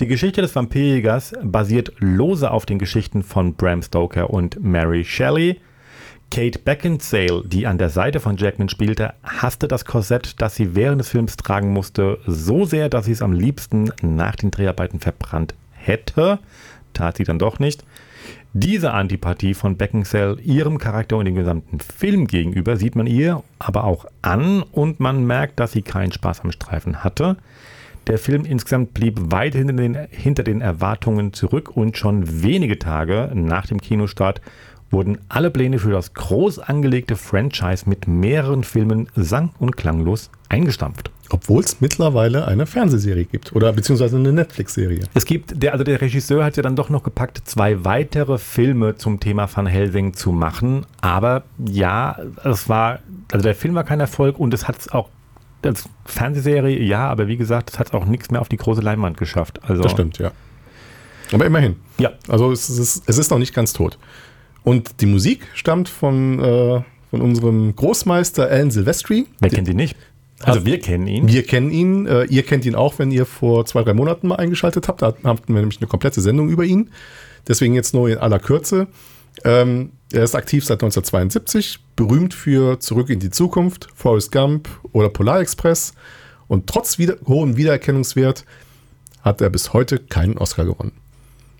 Die 0.00 0.06
Geschichte 0.06 0.40
des 0.40 0.56
Vampirjägers 0.56 1.34
basiert 1.42 1.92
lose 1.98 2.50
auf 2.50 2.66
den 2.66 2.78
Geschichten 2.78 3.22
von 3.22 3.54
Bram 3.54 3.82
Stoker 3.82 4.30
und 4.30 4.64
Mary 4.64 5.04
Shelley. 5.04 5.60
Kate 6.30 6.58
Beckinsale, 6.58 7.42
die 7.44 7.66
an 7.66 7.78
der 7.78 7.90
Seite 7.90 8.18
von 8.18 8.38
Jackman 8.38 8.70
spielte, 8.70 9.12
hasste 9.22 9.68
das 9.68 9.84
Korsett, 9.84 10.40
das 10.40 10.56
sie 10.56 10.74
während 10.74 11.00
des 11.00 11.10
Films 11.10 11.36
tragen 11.36 11.70
musste, 11.70 12.18
so 12.26 12.64
sehr, 12.64 12.88
dass 12.88 13.04
sie 13.04 13.12
es 13.12 13.22
am 13.22 13.32
liebsten 13.32 13.92
nach 14.00 14.36
den 14.36 14.50
Dreharbeiten 14.50 15.00
verbrannt 15.00 15.54
hätte. 15.70 16.38
Tat 16.94 17.18
sie 17.18 17.24
dann 17.24 17.38
doch 17.38 17.58
nicht. 17.58 17.84
Diese 18.56 18.92
Antipathie 18.92 19.52
von 19.52 19.76
Beckinsale 19.76 20.40
ihrem 20.40 20.78
Charakter 20.78 21.16
und 21.16 21.24
dem 21.24 21.34
gesamten 21.34 21.80
Film 21.80 22.28
gegenüber 22.28 22.76
sieht 22.76 22.94
man 22.94 23.08
ihr 23.08 23.42
aber 23.58 23.82
auch 23.82 24.06
an 24.22 24.62
und 24.62 25.00
man 25.00 25.26
merkt, 25.26 25.58
dass 25.58 25.72
sie 25.72 25.82
keinen 25.82 26.12
Spaß 26.12 26.42
am 26.42 26.52
Streifen 26.52 27.02
hatte. 27.02 27.36
Der 28.06 28.16
Film 28.16 28.44
insgesamt 28.44 28.94
blieb 28.94 29.32
weit 29.32 29.56
hinter 29.56 29.72
den, 29.72 29.98
hinter 30.08 30.44
den 30.44 30.60
Erwartungen 30.60 31.32
zurück 31.32 31.76
und 31.76 31.96
schon 31.96 32.44
wenige 32.44 32.78
Tage 32.78 33.32
nach 33.34 33.66
dem 33.66 33.80
Kinostart 33.80 34.40
wurden 34.94 35.18
alle 35.28 35.50
Pläne 35.50 35.78
für 35.78 35.90
das 35.90 36.14
groß 36.14 36.60
angelegte 36.60 37.16
Franchise 37.16 37.86
mit 37.86 38.08
mehreren 38.08 38.64
Filmen 38.64 39.08
sang- 39.14 39.50
und 39.58 39.76
klanglos 39.76 40.30
eingestampft. 40.48 41.10
Obwohl 41.30 41.62
es 41.62 41.80
mittlerweile 41.80 42.46
eine 42.46 42.64
Fernsehserie 42.64 43.24
gibt 43.24 43.54
oder 43.54 43.72
beziehungsweise 43.72 44.16
eine 44.16 44.32
Netflix-Serie. 44.32 45.04
Es 45.14 45.24
gibt, 45.24 45.62
der, 45.62 45.72
also 45.72 45.84
der 45.84 46.00
Regisseur 46.00 46.44
hat 46.44 46.56
ja 46.56 46.62
dann 46.62 46.76
doch 46.76 46.90
noch 46.90 47.02
gepackt, 47.02 47.42
zwei 47.44 47.84
weitere 47.84 48.38
Filme 48.38 48.96
zum 48.96 49.20
Thema 49.20 49.48
Van 49.52 49.66
Helsing 49.66 50.14
zu 50.14 50.32
machen. 50.32 50.86
Aber 51.00 51.42
ja, 51.58 52.18
es 52.44 52.68
war, 52.68 53.00
also 53.32 53.42
der 53.42 53.54
Film 53.54 53.74
war 53.74 53.84
kein 53.84 54.00
Erfolg 54.00 54.38
und 54.38 54.54
es 54.54 54.68
hat 54.68 54.78
es 54.78 54.92
auch 54.92 55.08
als 55.62 55.88
Fernsehserie, 56.04 56.82
ja, 56.82 57.08
aber 57.08 57.26
wie 57.26 57.38
gesagt, 57.38 57.70
es 57.70 57.78
hat 57.78 57.92
auch 57.94 58.04
nichts 58.04 58.30
mehr 58.30 58.40
auf 58.40 58.50
die 58.50 58.58
große 58.58 58.82
Leinwand 58.82 59.16
geschafft. 59.16 59.60
Also, 59.66 59.82
Das 59.82 59.92
stimmt, 59.92 60.18
ja. 60.18 60.30
Aber 61.32 61.46
immerhin. 61.46 61.76
Ja, 61.98 62.12
Also 62.28 62.52
es 62.52 62.68
ist, 62.68 63.02
es 63.08 63.18
ist 63.18 63.30
noch 63.30 63.38
nicht 63.38 63.54
ganz 63.54 63.72
tot. 63.72 63.98
Und 64.64 65.00
die 65.00 65.06
Musik 65.06 65.46
stammt 65.54 65.88
von, 65.88 66.40
äh, 66.40 66.82
von 67.10 67.20
unserem 67.20 67.76
Großmeister 67.76 68.48
Alan 68.50 68.70
Silvestri. 68.70 69.26
wer 69.38 69.50
kennt 69.50 69.68
ihn 69.68 69.76
nicht? 69.76 69.96
Also 70.42 70.66
wir 70.66 70.80
kennen 70.80 71.06
ihn. 71.06 71.28
Wir 71.28 71.42
kennen 71.44 71.70
ihn. 71.70 72.06
Äh, 72.06 72.24
ihr 72.24 72.42
kennt 72.42 72.66
ihn 72.66 72.74
auch, 72.74 72.98
wenn 72.98 73.10
ihr 73.10 73.24
vor 73.26 73.64
zwei, 73.66 73.82
drei 73.82 73.94
Monaten 73.94 74.26
mal 74.28 74.36
eingeschaltet 74.36 74.88
habt. 74.88 75.02
Da 75.02 75.14
hatten 75.22 75.54
wir 75.54 75.60
nämlich 75.60 75.78
eine 75.80 75.86
komplette 75.86 76.20
Sendung 76.20 76.48
über 76.48 76.64
ihn. 76.64 76.90
Deswegen 77.46 77.74
jetzt 77.74 77.94
nur 77.94 78.08
in 78.08 78.18
aller 78.18 78.38
Kürze. 78.38 78.88
Ähm, 79.44 79.92
er 80.12 80.22
ist 80.22 80.34
aktiv 80.34 80.64
seit 80.64 80.76
1972, 80.76 81.80
berühmt 81.96 82.34
für 82.34 82.78
Zurück 82.80 83.10
in 83.10 83.18
die 83.18 83.30
Zukunft, 83.30 83.88
Forrest 83.94 84.32
Gump 84.32 84.68
oder 84.92 85.08
Polar 85.08 85.40
Express. 85.40 85.94
Und 86.46 86.66
trotz 86.66 86.98
wieder 86.98 87.16
hohem 87.26 87.56
Wiedererkennungswert 87.56 88.44
hat 89.22 89.40
er 89.40 89.50
bis 89.50 89.72
heute 89.72 89.98
keinen 89.98 90.38
Oscar 90.38 90.64
gewonnen. 90.64 90.92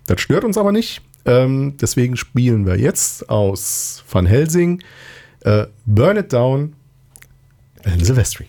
Das 0.07 0.21
stört 0.21 0.43
uns 0.43 0.57
aber 0.57 0.71
nicht. 0.71 1.01
Ähm, 1.25 1.75
deswegen 1.81 2.17
spielen 2.17 2.65
wir 2.65 2.77
jetzt 2.77 3.29
aus 3.29 4.03
Van 4.09 4.25
Helsing 4.25 4.81
äh, 5.41 5.67
Burn 5.85 6.17
It 6.17 6.33
Down 6.33 6.75
Alan 7.83 7.99
Silvestri. 7.99 8.47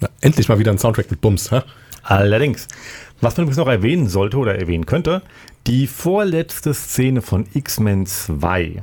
Na, 0.00 0.08
endlich 0.20 0.48
mal 0.48 0.58
wieder 0.58 0.72
ein 0.72 0.78
Soundtrack 0.78 1.10
mit 1.10 1.20
Bums, 1.20 1.50
hä? 1.50 1.62
Allerdings, 2.02 2.68
was 3.20 3.36
man 3.36 3.44
übrigens 3.44 3.58
noch 3.58 3.68
erwähnen 3.68 4.08
sollte 4.08 4.38
oder 4.38 4.58
erwähnen 4.58 4.86
könnte, 4.86 5.22
die 5.66 5.86
vorletzte 5.86 6.72
Szene 6.74 7.22
von 7.22 7.46
X-Men 7.52 8.06
2, 8.06 8.82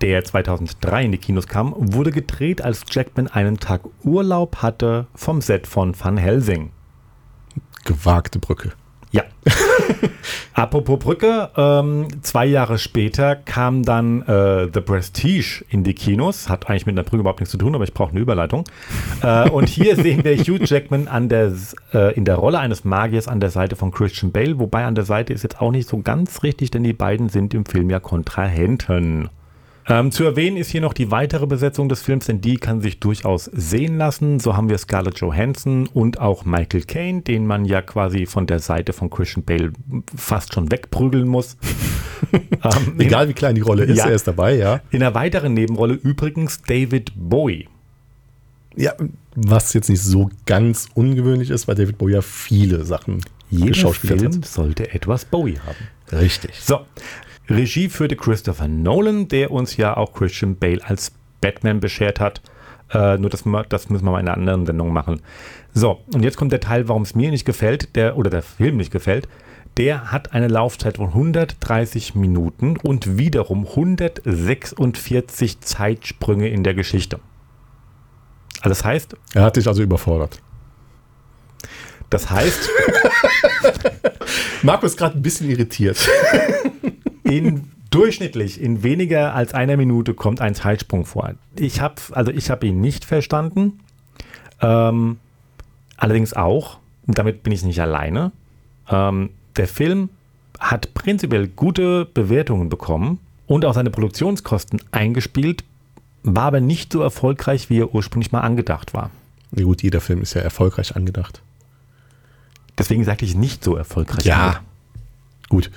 der 0.00 0.24
2003 0.24 1.04
in 1.04 1.12
die 1.12 1.18
Kinos 1.18 1.46
kam, 1.46 1.74
wurde 1.76 2.10
gedreht, 2.10 2.62
als 2.62 2.82
Jackman 2.90 3.28
einen 3.28 3.58
Tag 3.58 3.82
Urlaub 4.04 4.56
hatte 4.56 5.06
vom 5.14 5.40
Set 5.40 5.66
von 5.66 5.94
Van 5.98 6.16
Helsing. 6.16 6.72
Gewagte 7.84 8.38
Brücke. 8.38 8.72
Ja. 9.12 9.24
Apropos 10.54 10.98
Brücke, 10.98 11.48
ähm, 11.56 12.08
zwei 12.22 12.44
Jahre 12.46 12.78
später 12.78 13.34
kam 13.34 13.82
dann 13.82 14.22
äh, 14.22 14.68
The 14.72 14.80
Prestige 14.80 15.64
in 15.70 15.84
die 15.84 15.94
Kinos. 15.94 16.48
Hat 16.48 16.68
eigentlich 16.68 16.86
mit 16.86 16.94
einer 16.94 17.02
Brücke 17.02 17.20
überhaupt 17.20 17.40
nichts 17.40 17.52
zu 17.52 17.58
tun, 17.58 17.74
aber 17.74 17.84
ich 17.84 17.94
brauche 17.94 18.10
eine 18.10 18.20
Überleitung. 18.20 18.64
Äh, 19.22 19.48
und 19.48 19.68
hier 19.68 19.96
sehen 19.96 20.22
wir 20.22 20.36
Hugh 20.36 20.62
Jackman 20.62 21.08
an 21.08 21.28
der, 21.28 21.52
äh, 21.94 22.14
in 22.14 22.24
der 22.24 22.36
Rolle 22.36 22.58
eines 22.58 22.84
Magiers 22.84 23.26
an 23.26 23.40
der 23.40 23.50
Seite 23.50 23.74
von 23.76 23.90
Christian 23.90 24.32
Bale. 24.32 24.58
Wobei 24.58 24.84
an 24.84 24.94
der 24.94 25.04
Seite 25.04 25.32
ist 25.32 25.42
jetzt 25.42 25.60
auch 25.60 25.70
nicht 25.70 25.88
so 25.88 25.98
ganz 26.02 26.42
richtig, 26.42 26.70
denn 26.70 26.84
die 26.84 26.92
beiden 26.92 27.28
sind 27.28 27.54
im 27.54 27.64
Film 27.64 27.88
ja 27.88 28.00
Kontrahenten. 28.00 29.30
Ähm, 29.88 30.12
zu 30.12 30.24
erwähnen 30.24 30.56
ist 30.56 30.70
hier 30.70 30.80
noch 30.82 30.92
die 30.92 31.10
weitere 31.10 31.46
Besetzung 31.46 31.88
des 31.88 32.02
Films, 32.02 32.26
denn 32.26 32.40
die 32.40 32.56
kann 32.56 32.80
sich 32.80 33.00
durchaus 33.00 33.46
sehen 33.46 33.96
lassen. 33.96 34.38
So 34.38 34.56
haben 34.56 34.68
wir 34.68 34.78
Scarlett 34.78 35.18
Johansson 35.18 35.88
und 35.88 36.20
auch 36.20 36.44
Michael 36.44 36.82
Caine, 36.84 37.22
den 37.22 37.46
man 37.46 37.64
ja 37.64 37.82
quasi 37.82 38.26
von 38.26 38.46
der 38.46 38.58
Seite 38.60 38.92
von 38.92 39.10
Christian 39.10 39.44
Bale 39.44 39.72
fast 40.14 40.54
schon 40.54 40.70
wegprügeln 40.70 41.26
muss. 41.26 41.56
ähm, 42.32 43.00
Egal 43.00 43.28
wie 43.28 43.32
klein 43.32 43.54
die 43.54 43.62
Rolle 43.62 43.84
ist, 43.84 43.98
Ja. 43.98 44.06
er 44.06 44.12
ist 44.14 44.26
dabei, 44.28 44.56
ja. 44.56 44.80
In 44.90 45.02
einer 45.02 45.14
weiteren 45.14 45.54
Nebenrolle 45.54 45.94
übrigens 45.94 46.60
David 46.62 47.12
Bowie. 47.16 47.68
Ja, 48.76 48.92
was 49.34 49.72
jetzt 49.72 49.88
nicht 49.88 50.02
so 50.02 50.30
ganz 50.46 50.88
ungewöhnlich 50.94 51.50
ist, 51.50 51.66
weil 51.66 51.74
David 51.74 51.98
Bowie 51.98 52.12
ja 52.12 52.22
viele 52.22 52.84
Sachen 52.84 53.20
Jeder 53.50 53.92
Film 53.92 54.34
hat. 54.36 54.44
sollte 54.44 54.92
etwas 54.94 55.24
Bowie 55.24 55.58
haben. 55.66 56.18
Richtig. 56.20 56.60
So, 56.60 56.80
Regie 57.50 57.88
führte 57.88 58.14
Christopher 58.16 58.68
Nolan, 58.68 59.26
der 59.26 59.50
uns 59.50 59.76
ja 59.76 59.96
auch 59.96 60.12
Christian 60.12 60.54
Bale 60.56 60.80
als 60.86 61.12
Batman 61.40 61.80
beschert 61.80 62.20
hat. 62.20 62.40
Äh, 62.92 63.18
nur 63.18 63.28
das, 63.28 63.42
das 63.68 63.90
müssen 63.90 64.04
wir 64.04 64.12
mal 64.12 64.20
in 64.20 64.28
einer 64.28 64.36
anderen 64.36 64.66
Sendung 64.66 64.92
machen. 64.92 65.20
So, 65.74 66.00
und 66.14 66.22
jetzt 66.22 66.36
kommt 66.36 66.52
der 66.52 66.60
Teil, 66.60 66.88
warum 66.88 67.02
es 67.02 67.14
mir 67.16 67.30
nicht 67.30 67.44
gefällt, 67.44 67.96
der, 67.96 68.16
oder 68.16 68.30
der 68.30 68.42
Film 68.42 68.76
nicht 68.76 68.92
gefällt. 68.92 69.28
Der 69.76 70.12
hat 70.12 70.32
eine 70.32 70.48
Laufzeit 70.48 70.96
von 70.96 71.08
130 71.08 72.14
Minuten 72.14 72.76
und 72.76 73.18
wiederum 73.18 73.66
146 73.66 75.60
Zeitsprünge 75.60 76.48
in 76.48 76.62
der 76.64 76.74
Geschichte. 76.74 77.20
Also 78.60 78.68
das 78.70 78.84
heißt, 78.84 79.16
Er 79.34 79.42
hat 79.42 79.56
dich 79.56 79.66
also 79.66 79.82
überfordert. 79.82 80.40
das 82.10 82.30
heißt, 82.30 82.68
Marco 84.62 84.86
ist 84.86 84.96
gerade 84.96 85.16
ein 85.18 85.22
bisschen 85.22 85.48
irritiert. 85.48 85.98
in 87.30 87.70
durchschnittlich 87.90 88.60
in 88.60 88.82
weniger 88.82 89.34
als 89.34 89.52
einer 89.52 89.76
Minute 89.76 90.14
kommt 90.14 90.40
ein 90.40 90.54
Zeitsprung 90.54 91.04
vor. 91.04 91.34
Ich 91.56 91.80
habe 91.80 91.96
also 92.12 92.30
ich 92.30 92.50
habe 92.50 92.66
ihn 92.66 92.80
nicht 92.80 93.04
verstanden. 93.04 93.80
Ähm, 94.60 95.18
allerdings 95.96 96.32
auch, 96.34 96.78
und 97.06 97.18
damit 97.18 97.42
bin 97.42 97.52
ich 97.52 97.62
nicht 97.64 97.80
alleine. 97.80 98.32
Ähm, 98.88 99.30
der 99.56 99.66
Film 99.66 100.10
hat 100.58 100.92
prinzipiell 100.94 101.48
gute 101.48 102.04
Bewertungen 102.04 102.68
bekommen 102.68 103.18
und 103.46 103.64
auch 103.64 103.74
seine 103.74 103.90
Produktionskosten 103.90 104.80
eingespielt, 104.92 105.64
war 106.22 106.44
aber 106.44 106.60
nicht 106.60 106.92
so 106.92 107.00
erfolgreich, 107.00 107.70
wie 107.70 107.80
er 107.80 107.94
ursprünglich 107.94 108.30
mal 108.30 108.40
angedacht 108.40 108.92
war. 108.92 109.10
Ja, 109.56 109.64
gut, 109.64 109.82
jeder 109.82 110.00
Film 110.00 110.20
ist 110.22 110.34
ja 110.34 110.42
erfolgreich 110.42 110.94
angedacht. 110.94 111.42
Deswegen 112.78 113.04
sagte 113.04 113.24
ich 113.24 113.34
nicht 113.34 113.64
so 113.64 113.74
erfolgreich. 113.74 114.24
Ja. 114.24 114.36
angedacht. 114.36 114.64
Gut. 115.48 115.70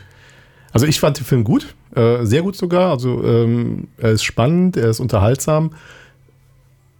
Also 0.73 0.87
ich 0.87 0.99
fand 0.99 1.19
den 1.19 1.25
Film 1.25 1.43
gut, 1.43 1.75
äh, 1.95 2.25
sehr 2.25 2.41
gut 2.41 2.55
sogar. 2.55 2.91
Also 2.91 3.23
ähm, 3.23 3.87
er 3.97 4.11
ist 4.11 4.23
spannend, 4.23 4.75
er 4.75 4.89
ist 4.89 4.99
unterhaltsam. 4.99 5.71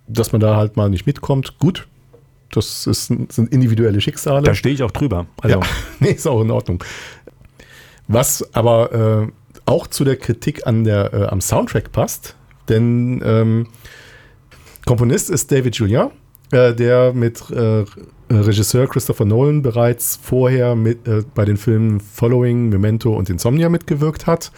Dass 0.08 0.32
man 0.32 0.42
da 0.42 0.56
halt 0.56 0.78
mal 0.78 0.90
nicht 0.90 1.06
mitkommt, 1.06 1.58
gut. 1.60 1.88
Das 2.52 2.86
ist, 2.86 3.08
sind 3.08 3.52
individuelle 3.52 4.00
Schicksale. 4.00 4.44
Da 4.44 4.54
stehe 4.54 4.76
ich 4.76 4.84
auch 4.84 4.92
drüber. 4.92 5.26
Also, 5.42 5.60
ja, 5.60 5.66
nee, 6.00 6.12
ist 6.12 6.28
auch 6.28 6.42
in 6.42 6.52
Ordnung. 6.52 6.84
Was 8.08 8.54
aber 8.54 9.24
äh, 9.24 9.32
auch 9.66 9.88
zu 9.88 10.04
der 10.04 10.18
Kritik 10.18 10.68
an 10.68 10.84
der, 10.84 11.14
äh, 11.14 11.24
am 11.26 11.42
Soundtrack 11.42 11.92
passt, 11.92 12.36
denn 12.70 13.22
ähm, 13.26 13.68
Komponist 14.86 15.30
ist 15.30 15.52
David 15.52 15.76
Julien, 15.78 16.12
äh, 16.54 16.74
der 16.76 17.14
mit 17.14 17.50
äh, 17.50 17.84
Regisseur 18.30 18.88
Christopher 18.88 19.26
Nolan 19.26 19.62
bereits 19.62 20.20
vorher 20.22 20.76
mit, 20.76 21.08
äh, 21.08 21.24
bei 21.34 21.46
den 21.46 21.58
Filmen 21.58 22.00
Following, 22.00 22.70
Memento 22.70 23.14
und 23.16 23.30
Insomnia 23.30 23.70
mitgewirkt 23.70 24.28
hat. 24.28 24.52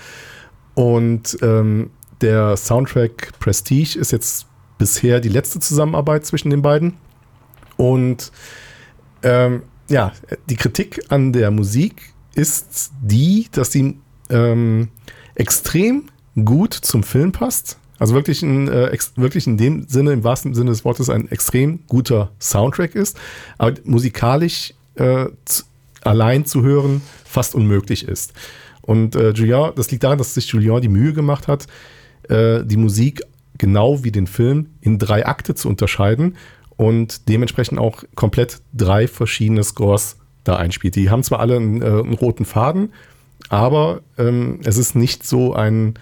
Und 0.74 1.38
ähm, 1.42 1.90
der 2.22 2.58
Soundtrack 2.58 3.32
Prestige 3.40 3.98
ist 3.98 4.12
jetzt 4.12 4.48
bisher 4.78 5.22
die 5.22 5.30
letzte 5.30 5.60
Zusammenarbeit 5.60 6.26
zwischen 6.26 6.50
den 6.50 6.62
beiden. 6.62 6.96
Und 7.78 8.32
ähm, 9.24 9.64
ja, 9.90 10.12
die 10.50 10.56
Kritik 10.56 11.02
an 11.10 11.32
der 11.32 11.50
Musik 11.52 12.14
ist 12.36 12.92
die, 13.02 13.48
dass 13.52 13.72
sie 13.72 13.98
ähm, 14.30 14.90
extrem 15.36 16.06
gut 16.44 16.74
zum 16.74 17.04
Film 17.04 17.32
passt. 17.32 17.78
Also 17.98 18.14
wirklich, 18.14 18.42
ein, 18.42 18.68
äh, 18.68 18.98
wirklich 19.16 19.48
in 19.48 19.58
dem 19.58 19.88
Sinne, 19.88 20.12
im 20.12 20.24
wahrsten 20.24 20.54
Sinne 20.54 20.72
des 20.72 20.84
Wortes, 20.84 21.10
ein 21.10 21.32
extrem 21.32 21.80
guter 21.88 22.32
Soundtrack 22.40 22.96
ist, 22.96 23.18
aber 23.58 23.74
musikalisch 23.86 24.74
äh, 24.96 25.26
allein 26.02 26.46
zu 26.46 26.62
hören 26.64 27.02
fast 27.24 27.56
unmöglich 27.56 28.08
ist. 28.08 28.34
Und 28.82 29.16
äh, 29.16 29.32
Julien, 29.32 29.72
das 29.76 29.90
liegt 29.92 30.04
daran, 30.04 30.18
dass 30.18 30.34
sich 30.34 30.48
Julien 30.48 30.82
die 30.82 30.90
Mühe 30.90 31.14
gemacht 31.14 31.48
hat, 31.48 31.68
äh, 32.30 32.64
die 32.64 32.78
Musik 32.78 33.22
genau 33.58 34.04
wie 34.04 34.12
den 34.12 34.28
Film 34.28 34.68
in 34.82 35.00
drei 35.00 35.26
Akte 35.26 35.56
zu 35.56 35.70
unterscheiden 35.70 36.36
und 36.78 37.30
dementsprechend 37.30 37.80
auch 37.80 38.04
komplett 38.16 38.62
drei 38.74 39.08
verschiedene 39.08 39.64
Scores 39.64 40.18
da 40.44 40.58
einspielt. 40.58 40.96
Die 40.96 41.10
haben 41.10 41.24
zwar 41.24 41.40
alle 41.40 41.56
einen, 41.56 41.82
äh, 41.82 41.86
einen 41.86 42.14
roten 42.14 42.46
Faden, 42.46 42.94
aber 43.50 44.02
ähm, 44.18 44.60
es 44.64 44.78
ist 44.78 44.96
nicht 44.96 45.26
so 45.26 45.54
ein 45.54 45.96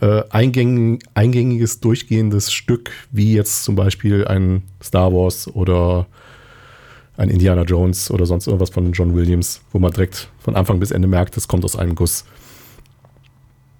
äh, 0.00 0.22
eingängig, 0.30 1.02
eingängiges, 1.14 1.80
durchgehendes 1.80 2.52
Stück, 2.52 2.90
wie 3.10 3.34
jetzt 3.34 3.64
zum 3.64 3.74
Beispiel 3.74 4.26
ein 4.26 4.62
Star 4.82 5.12
Wars 5.12 5.48
oder 5.54 6.06
ein 7.16 7.30
Indiana 7.30 7.62
Jones 7.62 8.10
oder 8.10 8.26
sonst 8.26 8.46
irgendwas 8.46 8.70
von 8.70 8.92
John 8.92 9.14
Williams, 9.14 9.60
wo 9.72 9.78
man 9.78 9.90
direkt 9.90 10.30
von 10.38 10.54
Anfang 10.54 10.78
bis 10.78 10.92
Ende 10.92 11.08
merkt, 11.08 11.36
das 11.36 11.48
kommt 11.48 11.64
aus 11.64 11.76
einem 11.76 11.96
Guss. 11.96 12.24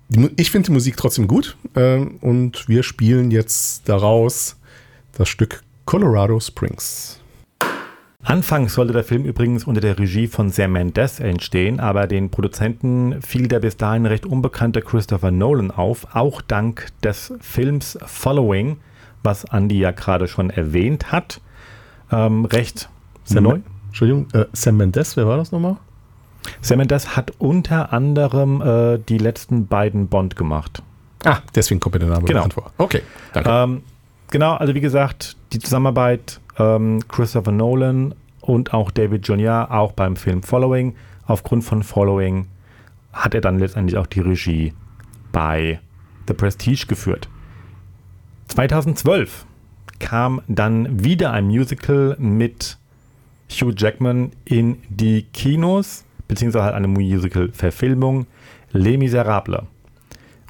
Die, 0.09 0.31
ich 0.37 0.51
finde 0.51 0.67
die 0.67 0.73
Musik 0.73 0.97
trotzdem 0.97 1.29
gut 1.29 1.57
äh, 1.75 1.99
und 2.21 2.69
wir 2.69 2.83
spielen 2.83 3.31
jetzt 3.31 3.89
daraus 3.89 4.57
das 5.13 5.29
Stück 5.29 5.63
Colorado 5.85 6.41
Springs. 6.41 7.21
Anfangs 8.29 8.75
sollte 8.75 8.93
der 8.93 9.05
Film 9.05 9.25
übrigens 9.25 9.65
unter 9.65 9.81
der 9.81 9.99
Regie 9.99 10.27
von 10.27 10.51
Sam 10.51 10.73
Mendes 10.73 11.19
entstehen, 11.19 11.81
aber 11.81 12.07
den 12.07 12.29
Produzenten 12.29 13.23
fiel 13.23 13.49
der 13.49 13.59
bis 13.59 13.79
dahin 13.79 14.05
recht 14.05 14.27
unbekannte 14.27 14.83
Christopher 14.83 15.31
Nolan 15.31 15.71
auf, 15.71 16.15
auch 16.15 16.43
dank 16.43 16.89
des 17.03 17.33
Films 17.41 17.99
Following, 18.05 18.77
was 19.23 19.45
Andy 19.45 19.79
ja 19.79 19.93
gerade 19.93 20.29
schon 20.29 20.51
erwähnt 20.51 21.11
hat. 21.11 21.41
Ähm, 22.13 22.45
recht 22.45 22.91
sehr 23.25 23.41
neu. 23.41 23.61
Entschuldigung, 23.87 24.27
äh, 24.35 24.45
Sam 24.53 24.77
Mendes, 24.77 25.17
wer 25.17 25.27
war 25.27 25.39
das 25.39 25.51
nochmal? 25.51 25.79
Sam 26.61 26.77
Mendes 26.81 27.17
hat 27.17 27.33
unter 27.39 27.95
anderem 27.95 28.61
äh, 28.61 28.99
die 28.99 29.17
letzten 29.17 29.69
beiden 29.69 30.09
Bond 30.09 30.37
gemacht. 30.37 30.83
Ah, 31.25 31.39
deswegen 31.55 31.81
kommt 31.81 31.95
mir 31.95 32.01
der 32.01 32.11
Name 32.11 32.27
genau. 32.27 32.47
vor. 32.51 32.73
Okay, 32.77 33.01
danke. 33.33 33.49
Ähm, 33.51 33.83
genau, 34.31 34.55
also 34.55 34.75
wie 34.75 34.81
gesagt, 34.81 35.37
die 35.53 35.59
Zusammenarbeit 35.59 36.41
ähm, 36.59 37.01
Christopher 37.09 37.53
Nolan 37.53 38.15
und 38.41 38.73
auch 38.73 38.91
David 38.91 39.27
Junior, 39.27 39.71
auch 39.71 39.93
beim 39.93 40.17
Film 40.17 40.43
Following. 40.43 40.95
Aufgrund 41.27 41.65
von 41.65 41.83
Following 41.83 42.47
hat 43.13 43.35
er 43.35 43.41
dann 43.41 43.59
letztendlich 43.59 43.99
auch 43.99 44.07
die 44.07 44.21
Regie 44.21 44.73
bei 45.33 45.81
The 46.27 46.35
Prestige 46.35 46.87
geführt. 46.87 47.29
2012 48.49 49.45
kam 49.99 50.41
dann 50.49 51.05
wieder 51.05 51.33
ein 51.33 51.47
Musical 51.47 52.17
mit 52.19 52.79
Hugh 53.51 53.73
Jackman 53.77 54.33
in 54.45 54.79
die 54.89 55.23
Kinos, 55.33 56.05
beziehungsweise 56.29 56.65
halt 56.65 56.75
eine 56.75 56.89
Musical-Verfilmung, 56.89 58.27
Les 58.73 58.99
Miserables. 58.99 59.63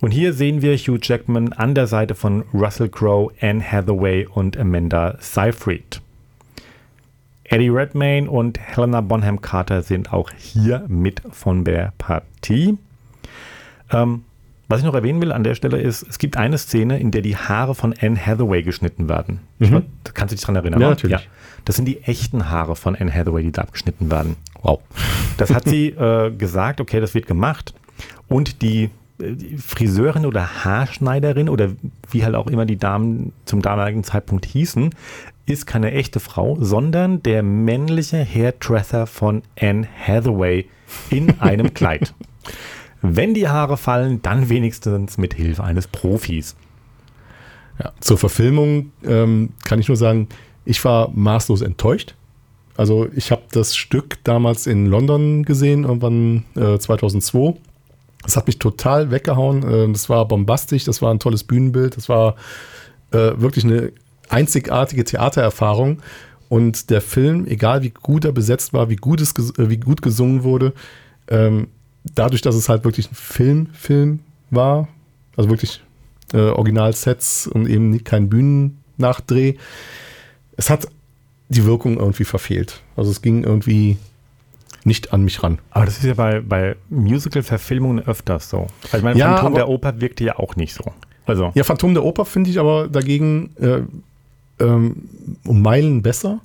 Und 0.01 0.13
hier 0.13 0.33
sehen 0.33 0.63
wir 0.63 0.77
Hugh 0.77 0.99
Jackman 1.03 1.53
an 1.53 1.75
der 1.75 1.87
Seite 1.87 2.15
von 2.15 2.45
Russell 2.55 2.89
Crowe, 2.89 3.33
Anne 3.41 3.63
Hathaway 3.63 4.27
und 4.27 4.57
Amanda 4.57 5.17
Seyfried. 5.19 6.01
Eddie 7.45 7.71
Redmayne 7.71 8.31
und 8.31 8.61
Helena 8.61 9.01
Bonham 9.01 9.41
Carter 9.41 9.83
sind 9.83 10.13
auch 10.13 10.31
hier 10.37 10.85
mit 10.87 11.23
von 11.31 11.65
der 11.65 11.93
Partie. 11.99 12.79
Ähm, 13.91 14.25
was 14.69 14.81
ich 14.81 14.85
noch 14.85 14.95
erwähnen 14.95 15.21
will 15.23 15.33
an 15.33 15.45
der 15.45 15.55
Stelle 15.55 15.81
ist, 15.81 16.07
es 16.07 16.19
gibt 16.19 16.37
eine 16.37 16.59
Szene, 16.59 17.01
in 17.01 17.11
der 17.11 17.23
die 17.23 17.37
Haare 17.37 17.75
von 17.75 17.95
Anne 17.99 18.19
Hathaway 18.25 18.63
geschnitten 18.63 19.09
werden. 19.09 19.41
Mhm. 19.59 19.87
kannst 20.13 20.33
du 20.33 20.37
dich 20.37 20.43
daran 20.43 20.57
erinnern? 20.57 20.81
Ja, 20.83 20.91
natürlich. 20.91 21.23
Ja. 21.23 21.27
Das 21.65 21.77
sind 21.77 21.87
die 21.87 22.03
echten 22.03 22.51
Haare 22.51 22.77
von 22.77 22.95
Anne 22.95 23.13
Hathaway, 23.13 23.43
die 23.43 23.53
da 23.53 23.63
abgeschnitten 23.63 24.11
werden. 24.11 24.37
Wow. 24.63 24.81
Das 25.39 25.55
hat 25.55 25.65
sie 25.65 25.89
äh, 25.89 26.31
gesagt, 26.31 26.83
okay, 26.83 27.01
das 27.01 27.15
wird 27.15 27.27
gemacht. 27.27 27.73
Und 28.29 28.61
die, 28.61 28.91
Friseurin 29.59 30.27
oder 30.27 30.65
Haarschneiderin 30.65 31.49
oder 31.49 31.71
wie 32.11 32.25
halt 32.25 32.35
auch 32.35 32.47
immer 32.47 32.67
die 32.67 32.77
Damen 32.77 33.33
zum 33.45 33.63
damaligen 33.63 34.05
Zeitpunkt 34.05 34.47
hießen, 34.47 34.95
ist 35.47 35.67
keine 35.67 35.93
echte 35.93 36.21
Frau, 36.21 36.57
sondern 36.61 37.23
der 37.23 37.43
männliche 37.43 38.25
Hairdresser 38.25 39.07
von 39.07 39.43
Anne 39.59 39.89
Hathaway 40.07 40.67
in 41.11 41.41
einem 41.41 41.75
Kleid. 41.75 42.15
Wenn 43.03 43.35
die 43.35 43.49
Haare 43.49 43.77
fallen, 43.77 44.23
dann 44.23 44.49
wenigstens 44.49 45.19
mit 45.19 45.35
Hilfe 45.35 45.65
eines 45.65 45.87
Profis. 45.87 46.57
Ja, 47.79 47.93
zur 48.01 48.19
Verfilmung 48.19 48.93
ähm, 49.05 49.51
kann 49.65 49.79
ich 49.79 49.89
nur 49.89 49.97
sagen, 49.97 50.29
ich 50.65 50.85
war 50.85 51.11
maßlos 51.15 51.63
enttäuscht. 51.63 52.15
Also 52.77 53.09
ich 53.15 53.31
habe 53.31 53.43
das 53.51 53.77
Stück 53.77 54.23
damals 54.25 54.67
in 54.67 54.87
London 54.87 55.45
gesehen, 55.45 55.85
irgendwann 55.85 56.45
äh, 56.57 56.79
2002. 56.79 57.55
Das 58.23 58.37
hat 58.37 58.47
mich 58.47 58.59
total 58.59 59.11
weggehauen. 59.11 59.63
Äh, 59.63 59.93
das 59.93 60.09
war 60.09 60.27
bombastisch, 60.27 60.85
das 60.85 61.03
war 61.03 61.13
ein 61.13 61.21
tolles 61.21 61.45
Bühnenbild, 61.45 61.97
das 61.97 62.09
war 62.09 62.37
äh, 63.11 63.33
wirklich 63.37 63.65
eine 63.65 63.93
einzigartige 64.29 65.05
Theatererfahrung. 65.05 66.03
Und 66.49 66.91
der 66.91 67.03
Film, 67.03 67.47
egal 67.47 67.83
wie 67.83 67.91
gut 67.91 68.25
er 68.25 68.33
besetzt 68.33 68.73
war, 68.73 68.89
wie 68.89 68.97
gut, 68.97 69.21
es, 69.21 69.33
äh, 69.59 69.69
wie 69.69 69.77
gut 69.77 70.03
gesungen 70.03 70.43
wurde, 70.43 70.73
ähm, 71.29 71.69
dadurch, 72.15 72.43
dass 72.43 72.55
es 72.55 72.69
halt 72.69 72.85
wirklich 72.85 73.11
ein 73.11 73.15
Film, 73.15 73.67
Film 73.73 74.21
war, 74.51 74.89
also 75.37 75.51
wirklich 75.51 75.83
äh, 76.33 76.39
Originalsets 76.39 77.47
und 77.47 77.69
eben 77.69 78.03
kein 78.05 78.29
Bühnennachdreh, 78.29 79.55
es 80.57 80.71
hat 80.71 80.89
die 81.49 81.65
Wirkung 81.65 81.99
irgendwie 81.99 82.25
verfehlt. 82.25 82.83
Also 82.97 83.11
es 83.11 83.23
ging 83.23 83.45
irgendwie 83.45 83.99
nicht 84.89 85.13
an 85.13 85.23
mich 85.23 85.43
ran. 85.43 85.61
Aber 85.71 85.85
das 85.85 85.99
ist 85.99 86.05
ja 86.05 86.15
bei, 86.15 86.41
bei 86.41 86.75
Musical-Verfilmungen 86.91 88.05
öfters 88.05 88.51
so. 88.51 88.67
Also 88.85 88.97
ich 88.97 89.03
meine, 89.05 89.19
ja, 89.19 89.37
Phantom 89.37 89.55
der 89.55 89.69
Oper 89.69 90.01
wirkte 90.01 90.25
ja 90.25 90.39
auch 90.39 90.57
nicht 90.57 90.75
so. 90.75 90.93
Also. 91.27 91.53
Ja, 91.55 91.63
Phantom 91.63 91.95
der 91.95 92.05
Oper 92.05 92.25
finde 92.25 92.51
ich 92.51 92.59
aber 92.59 92.89
dagegen 92.89 93.51
äh, 93.61 93.83
ähm, 94.59 95.09
um 95.45 95.63
Meilen 95.63 96.03
besser. 96.03 96.41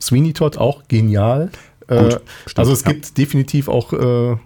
Sweeney 0.00 0.32
Todd 0.32 0.58
auch 0.58 0.88
genial. 0.88 1.50
Gut, 1.86 1.98
äh, 1.98 2.18
also 2.56 2.72
es 2.72 2.82
ja. 2.82 2.92
gibt 2.92 3.16
definitiv 3.16 3.68
auch 3.68 3.92
äh, 3.92 4.36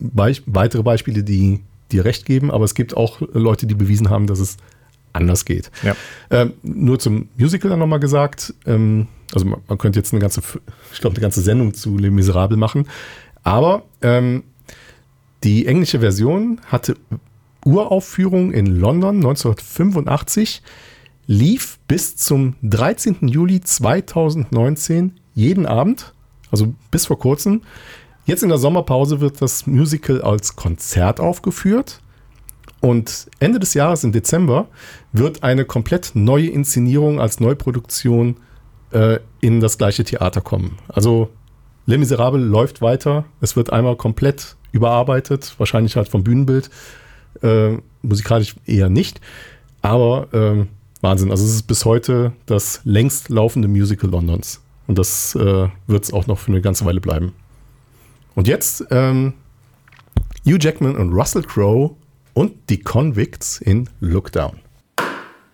Beich 0.00 0.42
weitere 0.46 0.82
Beispiele, 0.82 1.22
die 1.22 1.60
dir 1.92 2.04
recht 2.04 2.24
geben, 2.24 2.50
aber 2.50 2.64
es 2.64 2.74
gibt 2.74 2.96
auch 2.96 3.20
Leute, 3.32 3.66
die 3.66 3.74
bewiesen 3.74 4.08
haben, 4.08 4.26
dass 4.26 4.38
es 4.38 4.56
anders 5.12 5.44
geht. 5.44 5.70
Ja. 5.82 5.94
Ähm, 6.30 6.54
nur 6.62 6.98
zum 6.98 7.28
Musical 7.36 7.70
dann 7.70 7.80
nochmal 7.80 8.00
gesagt, 8.00 8.54
ähm, 8.66 9.08
also 9.32 9.46
man, 9.46 9.60
man, 9.68 9.78
könnte 9.78 9.98
jetzt 9.98 10.12
eine 10.12 10.20
ganze, 10.20 10.42
ich 10.92 11.00
glaube, 11.00 11.16
eine 11.16 11.22
ganze 11.22 11.40
Sendung 11.40 11.74
zu 11.74 11.96
Les 11.96 12.10
Miserables 12.10 12.58
machen, 12.58 12.86
aber 13.42 13.84
ähm, 14.02 14.44
die 15.44 15.66
englische 15.66 16.00
Version 16.00 16.60
hatte 16.66 16.96
Uraufführung 17.64 18.52
in 18.52 18.66
London 18.66 19.16
1985, 19.16 20.62
lief 21.26 21.78
bis 21.86 22.16
zum 22.16 22.56
13. 22.62 23.28
Juli 23.28 23.60
2019 23.60 25.12
jeden 25.34 25.66
Abend, 25.66 26.12
also 26.50 26.74
bis 26.90 27.06
vor 27.06 27.18
kurzem. 27.18 27.62
Jetzt 28.26 28.42
in 28.42 28.48
der 28.48 28.58
Sommerpause 28.58 29.20
wird 29.20 29.40
das 29.40 29.66
Musical 29.66 30.22
als 30.22 30.56
Konzert 30.56 31.20
aufgeführt. 31.20 32.00
Und 32.80 33.28
Ende 33.40 33.58
des 33.58 33.74
Jahres, 33.74 34.04
im 34.04 34.12
Dezember, 34.12 34.68
wird 35.12 35.42
eine 35.42 35.64
komplett 35.64 36.12
neue 36.14 36.48
Inszenierung 36.48 37.20
als 37.20 37.40
Neuproduktion 37.40 38.36
äh, 38.92 39.18
in 39.40 39.60
das 39.60 39.78
gleiche 39.78 40.04
Theater 40.04 40.40
kommen. 40.40 40.78
Also 40.88 41.30
Les 41.86 41.98
Miserables 41.98 42.44
läuft 42.44 42.82
weiter. 42.82 43.24
Es 43.40 43.56
wird 43.56 43.72
einmal 43.72 43.96
komplett 43.96 44.56
überarbeitet, 44.72 45.54
wahrscheinlich 45.58 45.96
halt 45.96 46.08
vom 46.08 46.22
Bühnenbild. 46.22 46.70
Äh, 47.42 47.78
musikalisch 48.02 48.54
eher 48.66 48.88
nicht. 48.88 49.20
Aber 49.82 50.28
äh, 50.32 50.66
Wahnsinn. 51.00 51.30
Also 51.30 51.44
es 51.44 51.54
ist 51.54 51.62
bis 51.66 51.84
heute 51.84 52.32
das 52.46 52.80
längst 52.84 53.28
laufende 53.28 53.68
Musical 53.68 54.10
Londons. 54.10 54.60
Und 54.86 54.98
das 54.98 55.34
äh, 55.34 55.68
wird 55.86 56.04
es 56.04 56.12
auch 56.12 56.26
noch 56.26 56.38
für 56.38 56.52
eine 56.52 56.60
ganze 56.60 56.84
Weile 56.84 57.00
bleiben. 57.00 57.32
Und 58.34 58.46
jetzt 58.46 58.86
ähm, 58.90 59.34
Hugh 60.46 60.58
Jackman 60.60 60.96
und 60.96 61.12
Russell 61.12 61.42
Crowe 61.42 61.96
und 62.34 62.52
die 62.68 62.80
Convicts 62.80 63.60
in 63.60 63.88
Lookdown. 64.00 64.60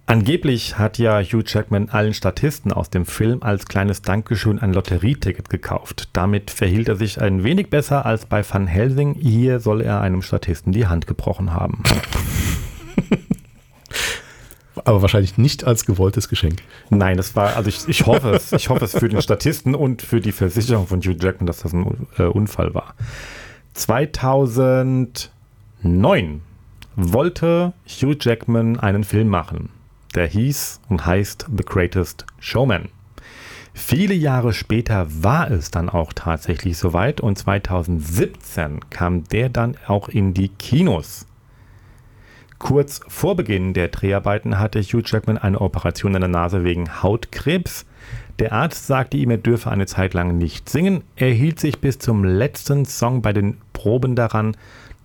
Angeblich 0.09 0.79
hat 0.79 0.99
ja 0.99 1.21
Hugh 1.21 1.43
Jackman 1.45 1.89
allen 1.89 2.15
Statisten 2.15 2.73
aus 2.73 2.91
dem 2.91 3.07
Film 3.07 3.43
als 3.43 3.67
kleines 3.67 4.03
Dankeschön 4.03 4.61
ein 4.61 4.73
Lotterieticket 4.73 5.51
gekauft. 5.51 6.11
Damit 6.13 6.53
verhielt 6.53 6.89
er 6.89 6.95
sich 6.95 7.21
ein 7.21 7.43
wenig 7.43 7.71
besser 7.71 8.07
als 8.07 8.25
bei 8.25 8.45
Van 8.49 8.69
Helsing. 8.69 9.15
Hier 9.15 9.59
soll 9.59 9.81
er 9.81 10.01
einem 10.01 10.23
Statisten 10.23 10.71
die 10.71 10.87
Hand 10.87 11.09
gebrochen 11.09 11.53
haben. 11.53 11.83
Aber 14.85 15.01
wahrscheinlich 15.03 15.39
nicht 15.39 15.65
als 15.65 15.87
gewolltes 15.87 16.29
Geschenk. 16.29 16.63
Nein, 16.89 17.17
das 17.17 17.35
war, 17.35 17.57
also 17.57 17.69
ich, 17.69 17.89
ich 17.89 18.07
hoffe 18.07 18.31
es. 18.31 18.53
Ich 18.53 18.69
hoffe 18.69 18.85
es 18.85 18.97
für 18.97 19.09
den 19.09 19.21
Statisten 19.21 19.75
und 19.75 20.03
für 20.03 20.21
die 20.21 20.31
Versicherung 20.31 20.87
von 20.87 21.01
Hugh 21.01 21.17
Jackman, 21.21 21.49
dass 21.49 21.63
das 21.63 21.73
ein 21.73 22.07
äh, 22.17 22.23
Unfall 22.23 22.75
war. 22.75 22.95
2009 23.75 26.43
wollte 26.95 27.73
Hugh 27.89 28.17
Jackman 28.21 28.79
einen 28.79 29.03
Film 29.03 29.27
machen. 29.27 29.71
Der 30.17 30.27
hieß 30.27 30.81
und 30.89 31.07
heißt 31.07 31.47
The 31.57 31.65
Greatest 31.65 32.27
Showman. 32.41 32.89
Viele 33.75 34.15
Jahre 34.15 34.55
später 34.55 35.07
war 35.23 35.51
es 35.51 35.71
dann 35.71 35.91
auch 35.91 36.15
tatsächlich 36.15 36.79
soweit 36.79 37.21
und 37.21 37.37
2017 37.37 38.81
kam 38.89 39.25
der 39.25 39.51
dann 39.51 39.77
auch 39.87 40.09
in 40.09 40.33
die 40.33 40.49
Kinos. 40.49 41.27
Kurz 42.59 43.03
vor 43.07 43.37
Beginn 43.37 43.75
der 43.75 43.89
Dreharbeiten 43.89 44.59
hatte 44.59 44.81
Hugh 44.81 45.03
Jackman 45.05 45.37
eine 45.37 45.61
Operation 45.61 46.15
in 46.15 46.23
der 46.23 46.29
Nase 46.29 46.65
wegen 46.65 47.03
Hautkrebs. 47.03 47.85
Der 48.39 48.53
Arzt 48.53 48.87
sagte 48.87 49.19
ihm, 49.19 49.29
er 49.29 49.37
dürfe 49.37 49.71
eine 49.71 49.85
Zeit 49.85 50.15
lang 50.15 50.39
nicht 50.39 50.71
singen. 50.71 51.03
Er 51.17 51.31
hielt 51.33 51.61
sich 51.61 51.81
bis 51.81 51.99
zum 51.99 52.25
letzten 52.25 52.87
Song 52.87 53.21
bei 53.21 53.35
den 53.35 53.59
Proben 53.75 54.17
daran, 54.17 54.57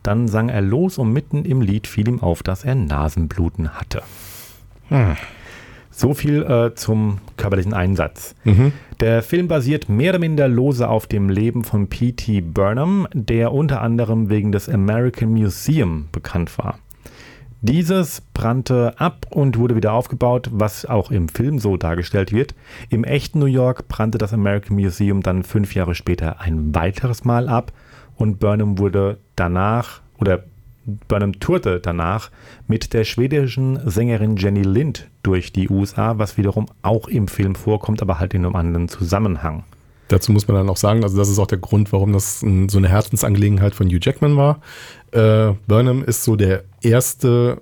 Dann 0.03 0.29
sang 0.29 0.47
er 0.47 0.61
los 0.61 0.97
und 0.97 1.11
mitten 1.11 1.43
im 1.43 1.61
Lied 1.61 1.85
fiel 1.85 2.07
ihm 2.07 2.23
auf, 2.23 2.41
dass 2.41 2.63
er 2.63 2.75
Nasenbluten 2.75 3.75
hatte. 3.75 4.01
Hm. 4.91 5.15
So 5.89 6.13
viel 6.13 6.43
äh, 6.43 6.73
zum 6.75 7.19
körperlichen 7.37 7.73
Einsatz. 7.73 8.35
Mhm. 8.43 8.71
Der 9.01 9.21
Film 9.21 9.47
basiert 9.47 9.89
mehr 9.89 10.11
oder 10.11 10.19
minder 10.19 10.47
lose 10.47 10.87
auf 10.87 11.05
dem 11.05 11.29
Leben 11.29 11.63
von 11.63 11.87
P.T. 11.87 12.41
Burnham, 12.41 13.07
der 13.13 13.51
unter 13.51 13.81
anderem 13.81 14.29
wegen 14.29 14.51
des 14.51 14.69
American 14.69 15.31
Museum 15.31 16.07
bekannt 16.11 16.57
war. 16.57 16.79
Dieses 17.63 18.21
brannte 18.33 18.95
ab 18.97 19.27
und 19.29 19.59
wurde 19.59 19.75
wieder 19.75 19.93
aufgebaut, 19.93 20.49
was 20.51 20.85
auch 20.85 21.11
im 21.11 21.29
Film 21.29 21.59
so 21.59 21.77
dargestellt 21.77 22.31
wird. 22.31 22.55
Im 22.89 23.03
echten 23.03 23.37
New 23.37 23.45
York 23.45 23.87
brannte 23.87 24.17
das 24.17 24.33
American 24.33 24.75
Museum 24.75 25.21
dann 25.21 25.43
fünf 25.43 25.75
Jahre 25.75 25.93
später 25.93 26.41
ein 26.41 26.73
weiteres 26.73 27.23
Mal 27.23 27.47
ab 27.47 27.71
und 28.15 28.39
Burnham 28.39 28.79
wurde 28.79 29.19
danach 29.35 30.01
oder 30.19 30.43
Burnham 30.85 31.39
tourte 31.39 31.79
danach 31.79 32.31
mit 32.67 32.93
der 32.93 33.03
schwedischen 33.03 33.79
Sängerin 33.89 34.35
Jenny 34.37 34.63
Lind 34.63 35.09
durch 35.23 35.53
die 35.53 35.69
USA, 35.69 36.17
was 36.17 36.37
wiederum 36.37 36.67
auch 36.81 37.07
im 37.07 37.27
Film 37.27 37.55
vorkommt, 37.55 38.01
aber 38.01 38.19
halt 38.19 38.33
in 38.33 38.45
einem 38.45 38.55
anderen 38.55 38.87
Zusammenhang. 38.87 39.63
Dazu 40.07 40.31
muss 40.33 40.47
man 40.47 40.57
dann 40.57 40.69
auch 40.69 40.77
sagen, 40.77 41.03
also 41.03 41.17
das 41.17 41.29
ist 41.29 41.39
auch 41.39 41.47
der 41.47 41.59
Grund, 41.59 41.93
warum 41.93 42.11
das 42.11 42.39
so 42.39 42.77
eine 42.77 42.89
Herzensangelegenheit 42.89 43.73
von 43.73 43.87
Hugh 43.87 43.99
Jackman 44.01 44.35
war. 44.35 44.59
Äh, 45.11 45.53
Burnham 45.67 46.03
ist 46.03 46.23
so 46.23 46.35
der 46.35 46.63
erste 46.81 47.61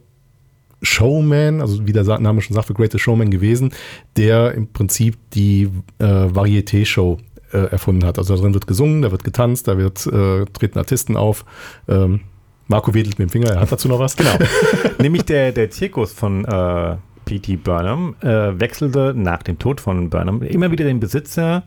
Showman, 0.82 1.62
also 1.62 1.86
wie 1.86 1.94
der 1.94 2.04
Name 2.20 2.42
schon 2.42 2.56
sagt, 2.56 2.70
The 2.70 2.74
Greatest 2.74 3.04
Showman 3.04 3.30
gewesen, 3.30 3.72
der 4.18 4.54
im 4.54 4.68
Prinzip 4.68 5.18
die 5.34 5.70
äh, 6.00 6.06
Varieté-Show 6.06 7.20
äh, 7.52 7.58
erfunden 7.58 8.06
hat. 8.06 8.18
Also 8.18 8.36
darin 8.36 8.54
wird 8.54 8.68
gesungen, 8.68 9.02
da 9.02 9.12
wird 9.12 9.24
getanzt, 9.24 9.68
da 9.68 9.78
wird 9.78 10.06
äh, 10.08 10.46
treten 10.46 10.78
Artisten 10.78 11.18
auf. 11.18 11.46
Ähm, 11.88 12.22
Marco 12.70 12.94
wedelt 12.94 13.18
mit 13.18 13.30
dem 13.30 13.32
Finger, 13.32 13.52
er 13.52 13.62
hat 13.62 13.72
dazu 13.72 13.88
noch 13.88 14.00
was. 14.00 14.16
Genau. 14.16 14.38
Nämlich 15.00 15.24
der, 15.24 15.52
der 15.52 15.72
Zirkus 15.72 16.14
von 16.14 16.46
äh, 16.46 16.98
P.T. 17.26 17.58
Burnham 17.58 18.16
äh, 18.22 18.60
wechselte 18.60 19.14
nach 19.16 19.42
dem 19.42 19.58
Tod 19.58 19.82
von 19.82 20.10
Burnham 20.10 20.44
immer 20.44 20.72
wieder 20.72 20.86
den 20.86 21.00
Besitzer, 21.00 21.64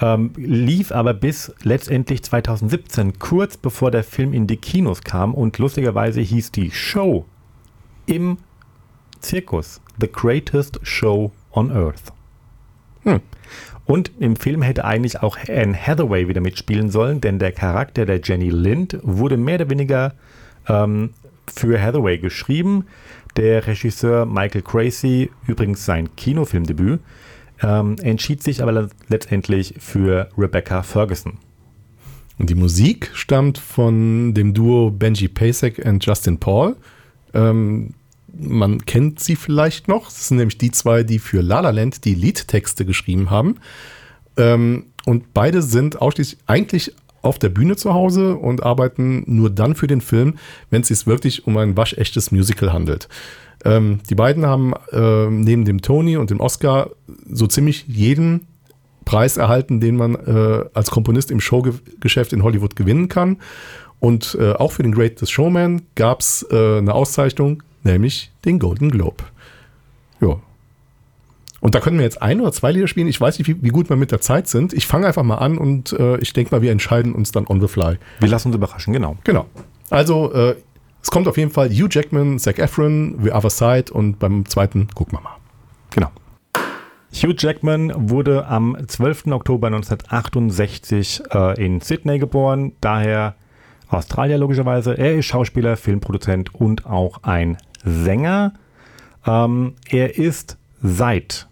ähm, 0.00 0.32
lief 0.36 0.92
aber 0.92 1.12
bis 1.12 1.54
letztendlich 1.62 2.22
2017, 2.22 3.18
kurz 3.18 3.58
bevor 3.58 3.90
der 3.90 4.02
Film 4.02 4.32
in 4.32 4.46
die 4.46 4.56
Kinos 4.56 5.02
kam 5.02 5.34
und 5.34 5.58
lustigerweise 5.58 6.22
hieß 6.22 6.52
die 6.52 6.70
Show 6.70 7.26
im 8.06 8.38
Zirkus 9.20 9.82
The 10.00 10.10
Greatest 10.10 10.80
Show 10.82 11.32
on 11.52 11.70
Earth. 11.70 12.12
Hm. 13.04 13.20
Und 13.86 14.12
im 14.20 14.36
Film 14.36 14.62
hätte 14.62 14.84
eigentlich 14.84 15.22
auch 15.22 15.36
Anne 15.48 15.74
Hathaway 15.74 16.28
wieder 16.28 16.40
mitspielen 16.40 16.90
sollen, 16.90 17.20
denn 17.20 17.38
der 17.38 17.52
Charakter 17.52 18.06
der 18.06 18.20
Jenny 18.22 18.50
Lind 18.50 18.98
wurde 19.02 19.36
mehr 19.36 19.56
oder 19.56 19.70
weniger 19.70 20.14
ähm, 20.68 21.10
für 21.52 21.80
Hathaway 21.80 22.18
geschrieben. 22.18 22.86
Der 23.36 23.66
Regisseur 23.66 24.26
Michael 24.26 24.62
Crazy, 24.62 25.30
übrigens 25.46 25.84
sein 25.84 26.14
Kinofilmdebüt, 26.14 27.00
ähm, 27.62 27.96
entschied 28.02 28.42
sich 28.42 28.62
aber 28.62 28.88
letztendlich 29.08 29.74
für 29.78 30.28
Rebecca 30.38 30.82
Ferguson. 30.82 31.38
Und 32.38 32.48
die 32.48 32.54
Musik 32.54 33.10
stammt 33.12 33.58
von 33.58 34.32
dem 34.34 34.54
Duo 34.54 34.90
Benji 34.90 35.28
Pasek 35.28 35.84
und 35.84 36.04
Justin 36.04 36.38
Paul. 36.38 36.76
Ähm, 37.34 37.90
man 38.38 38.84
kennt 38.84 39.20
sie 39.20 39.36
vielleicht 39.36 39.88
noch. 39.88 40.04
Das 40.04 40.28
sind 40.28 40.38
nämlich 40.38 40.58
die 40.58 40.70
zwei, 40.70 41.02
die 41.02 41.18
für 41.18 41.42
La 41.42 41.60
La 41.60 41.70
Land 41.70 42.04
die 42.04 42.14
Liedtexte 42.14 42.84
geschrieben 42.84 43.30
haben. 43.30 43.56
Ähm, 44.36 44.86
und 45.06 45.34
beide 45.34 45.62
sind 45.62 46.00
ausschließlich 46.00 46.40
eigentlich 46.46 46.94
auf 47.22 47.38
der 47.38 47.50
Bühne 47.50 47.76
zu 47.76 47.92
Hause 47.92 48.36
und 48.36 48.62
arbeiten 48.62 49.24
nur 49.26 49.50
dann 49.50 49.74
für 49.74 49.86
den 49.86 50.00
Film, 50.00 50.34
wenn 50.70 50.82
es 50.82 50.88
sich 50.88 51.06
wirklich 51.06 51.46
um 51.46 51.56
ein 51.56 51.76
waschechtes 51.76 52.30
Musical 52.30 52.72
handelt. 52.72 53.08
Ähm, 53.64 54.00
die 54.08 54.14
beiden 54.14 54.46
haben 54.46 54.72
äh, 54.92 55.26
neben 55.28 55.64
dem 55.64 55.82
Tony 55.82 56.16
und 56.16 56.30
dem 56.30 56.40
Oscar 56.40 56.90
so 57.30 57.46
ziemlich 57.46 57.84
jeden 57.88 58.46
Preis 59.04 59.36
erhalten, 59.36 59.80
den 59.80 59.96
man 59.96 60.14
äh, 60.14 60.64
als 60.72 60.90
Komponist 60.90 61.30
im 61.30 61.40
Showgeschäft 61.40 62.32
in 62.32 62.42
Hollywood 62.42 62.76
gewinnen 62.76 63.08
kann. 63.08 63.38
Und 63.98 64.36
äh, 64.40 64.52
auch 64.52 64.72
für 64.72 64.82
den 64.82 64.92
Greatest 64.92 65.30
Showman 65.30 65.82
gab 65.94 66.20
es 66.20 66.46
äh, 66.50 66.78
eine 66.78 66.94
Auszeichnung, 66.94 67.62
nämlich 67.82 68.30
den 68.44 68.58
Golden 68.58 68.90
Globe. 68.90 69.24
Ja. 70.20 70.36
Und 71.60 71.74
da 71.74 71.80
können 71.80 71.98
wir 71.98 72.04
jetzt 72.04 72.22
ein 72.22 72.40
oder 72.40 72.52
zwei 72.52 72.72
Lieder 72.72 72.88
spielen. 72.88 73.06
Ich 73.06 73.20
weiß 73.20 73.38
nicht, 73.38 73.48
wie, 73.48 73.62
wie 73.62 73.68
gut 73.68 73.90
wir 73.90 73.96
mit 73.96 74.12
der 74.12 74.20
Zeit 74.20 74.48
sind. 74.48 74.72
Ich 74.72 74.86
fange 74.86 75.06
einfach 75.06 75.22
mal 75.22 75.36
an 75.36 75.58
und 75.58 75.92
äh, 75.92 76.16
ich 76.18 76.32
denke 76.32 76.54
mal, 76.54 76.62
wir 76.62 76.72
entscheiden 76.72 77.14
uns 77.14 77.32
dann 77.32 77.46
on 77.46 77.60
the 77.60 77.68
fly. 77.68 77.98
Wir 78.18 78.28
lassen 78.28 78.48
uns 78.48 78.56
überraschen, 78.56 78.92
genau. 78.92 79.16
Genau. 79.24 79.46
Also, 79.90 80.32
äh, 80.32 80.56
es 81.02 81.10
kommt 81.10 81.28
auf 81.28 81.36
jeden 81.36 81.50
Fall 81.50 81.68
Hugh 81.70 81.88
Jackman, 81.90 82.38
Zac 82.38 82.58
Efron, 82.58 83.18
The 83.22 83.32
Other 83.32 83.50
Side 83.50 83.92
und 83.92 84.18
beim 84.18 84.46
zweiten 84.46 84.88
gucken 84.94 85.18
wir 85.18 85.22
mal. 85.22 85.36
Genau. 85.90 86.10
Hugh 87.12 87.34
Jackman 87.36 87.92
wurde 88.10 88.46
am 88.46 88.76
12. 88.86 89.26
Oktober 89.28 89.66
1968 89.66 91.22
äh, 91.32 91.64
in 91.64 91.80
Sydney 91.80 92.18
geboren, 92.18 92.72
daher 92.80 93.34
Australier 93.88 94.38
logischerweise. 94.38 94.96
Er 94.96 95.16
ist 95.16 95.26
Schauspieler, 95.26 95.76
Filmproduzent 95.76 96.54
und 96.54 96.86
auch 96.86 97.22
ein 97.24 97.58
Sänger. 97.84 98.52
Ähm, 99.26 99.74
er 99.88 100.18
ist 100.18 100.56
seit 100.82 101.46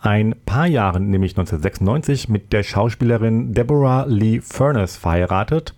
ein 0.00 0.34
paar 0.46 0.66
Jahren, 0.66 1.10
nämlich 1.10 1.32
1996, 1.32 2.28
mit 2.28 2.52
der 2.52 2.62
Schauspielerin 2.62 3.54
Deborah 3.54 4.04
Lee 4.06 4.40
Furness 4.40 4.96
verheiratet. 4.96 5.74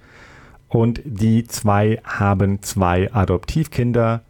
Und 0.69 1.01
die 1.05 1.45
zwei 1.45 2.01
haben 2.05 2.63
zwei 2.63 3.13
Adoptivkinder, 3.13 4.23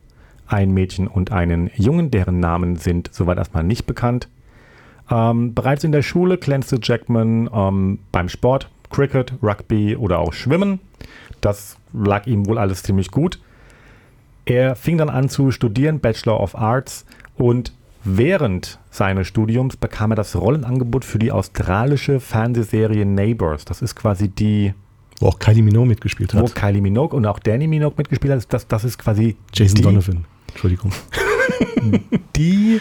ein 0.46 0.72
Mädchen 0.72 1.06
und 1.06 1.32
einen 1.32 1.70
Jungen, 1.76 2.10
deren 2.10 2.40
Namen 2.40 2.76
sind 2.76 3.10
soweit 3.12 3.38
erstmal 3.38 3.64
nicht 3.64 3.86
bekannt. 3.86 4.28
Ähm, 5.10 5.54
bereits 5.54 5.84
in 5.84 5.92
der 5.92 6.02
Schule 6.02 6.38
glänzte 6.38 6.78
Jackman 6.80 7.50
ähm, 7.52 7.98
beim 8.12 8.28
Sport, 8.28 8.70
Cricket, 8.90 9.34
Rugby 9.42 9.96
oder 9.96 10.18
auch 10.18 10.32
Schwimmen. 10.32 10.80
Das 11.40 11.76
lag 11.92 12.26
ihm 12.26 12.46
wohl 12.46 12.58
alles 12.58 12.82
ziemlich 12.82 13.10
gut. 13.10 13.40
Er 14.44 14.74
fing 14.76 14.98
dann 14.98 15.08
an 15.08 15.28
zu 15.28 15.50
studieren, 15.50 16.00
Bachelor 16.00 16.40
of 16.40 16.56
Arts, 16.56 17.04
und 17.36 17.72
während 18.04 18.78
seines 18.90 19.26
Studiums 19.26 19.76
bekam 19.76 20.12
er 20.12 20.16
das 20.16 20.36
Rollenangebot 20.36 21.04
für 21.04 21.18
die 21.18 21.32
australische 21.32 22.20
Fernsehserie 22.20 23.04
Neighbors. 23.04 23.64
Das 23.64 23.82
ist 23.82 23.94
quasi 23.94 24.28
die. 24.28 24.74
Wo 25.18 25.28
auch 25.28 25.38
Kylie 25.38 25.62
Minogue 25.62 25.86
mitgespielt 25.86 26.32
hat. 26.32 26.42
Wo 26.42 26.46
Kylie 26.46 26.80
Minogue 26.80 27.16
und 27.16 27.26
auch 27.26 27.38
Danny 27.38 27.66
Minogue 27.66 27.94
mitgespielt 27.98 28.32
hat. 28.32 28.52
Das, 28.52 28.66
das 28.66 28.84
ist 28.84 28.98
quasi. 28.98 29.36
Jason 29.52 29.76
die, 29.76 29.82
Donovan. 29.82 30.24
Entschuldigung. 30.48 30.92
die 32.36 32.80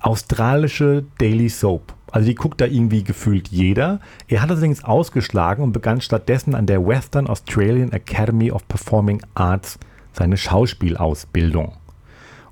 australische 0.00 1.04
Daily 1.18 1.48
Soap. 1.48 1.94
Also 2.12 2.28
die 2.28 2.34
guckt 2.34 2.60
da 2.60 2.66
irgendwie 2.66 3.02
gefühlt 3.02 3.48
jeder. 3.48 4.00
Er 4.28 4.42
hat 4.42 4.50
allerdings 4.50 4.84
ausgeschlagen 4.84 5.64
und 5.64 5.72
begann 5.72 6.00
stattdessen 6.00 6.54
an 6.54 6.66
der 6.66 6.86
Western 6.86 7.26
Australian 7.26 7.90
Academy 7.90 8.52
of 8.52 8.68
Performing 8.68 9.20
Arts 9.34 9.78
seine 10.14 10.36
Schauspielausbildung. 10.36 11.76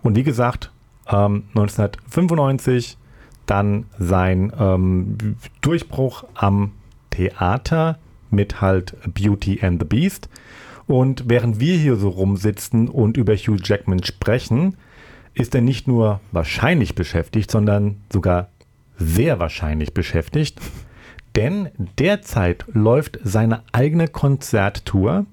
Und 0.03 0.17
wie 0.17 0.25
gesagt, 0.25 0.71
ähm, 1.09 1.45
1995 1.55 2.99
dann 3.47 3.87
sein 3.99 4.53
ähm, 4.59 5.37
Durchbruch 5.61 6.25
am 6.35 6.73
Theater 7.11 7.99
mit 8.31 8.61
halt 8.61 8.97
Beauty 9.13 9.61
and 9.63 9.81
the 9.81 9.87
Beast. 9.87 10.29
Und 10.87 11.25
während 11.29 11.61
wir 11.61 11.77
hier 11.77 11.97
so 11.97 12.09
rumsitzen 12.09 12.89
und 12.89 13.17
über 13.17 13.35
Hugh 13.35 13.59
Jackman 13.63 14.03
sprechen, 14.05 14.77
ist 15.35 15.55
er 15.55 15.61
nicht 15.61 15.89
nur 15.89 16.21
wahrscheinlich 16.33 16.95
beschäftigt, 16.95 17.51
sondern 17.51 18.03
sogar 18.13 18.49
sehr 18.97 19.39
wahrscheinlich 19.39 19.95
beschäftigt. 19.95 20.61
Denn 21.37 21.71
derzeit 21.99 22.65
läuft 22.73 23.19
seine 23.25 23.63
eigene 23.73 24.09
Konzerttour 24.09 25.27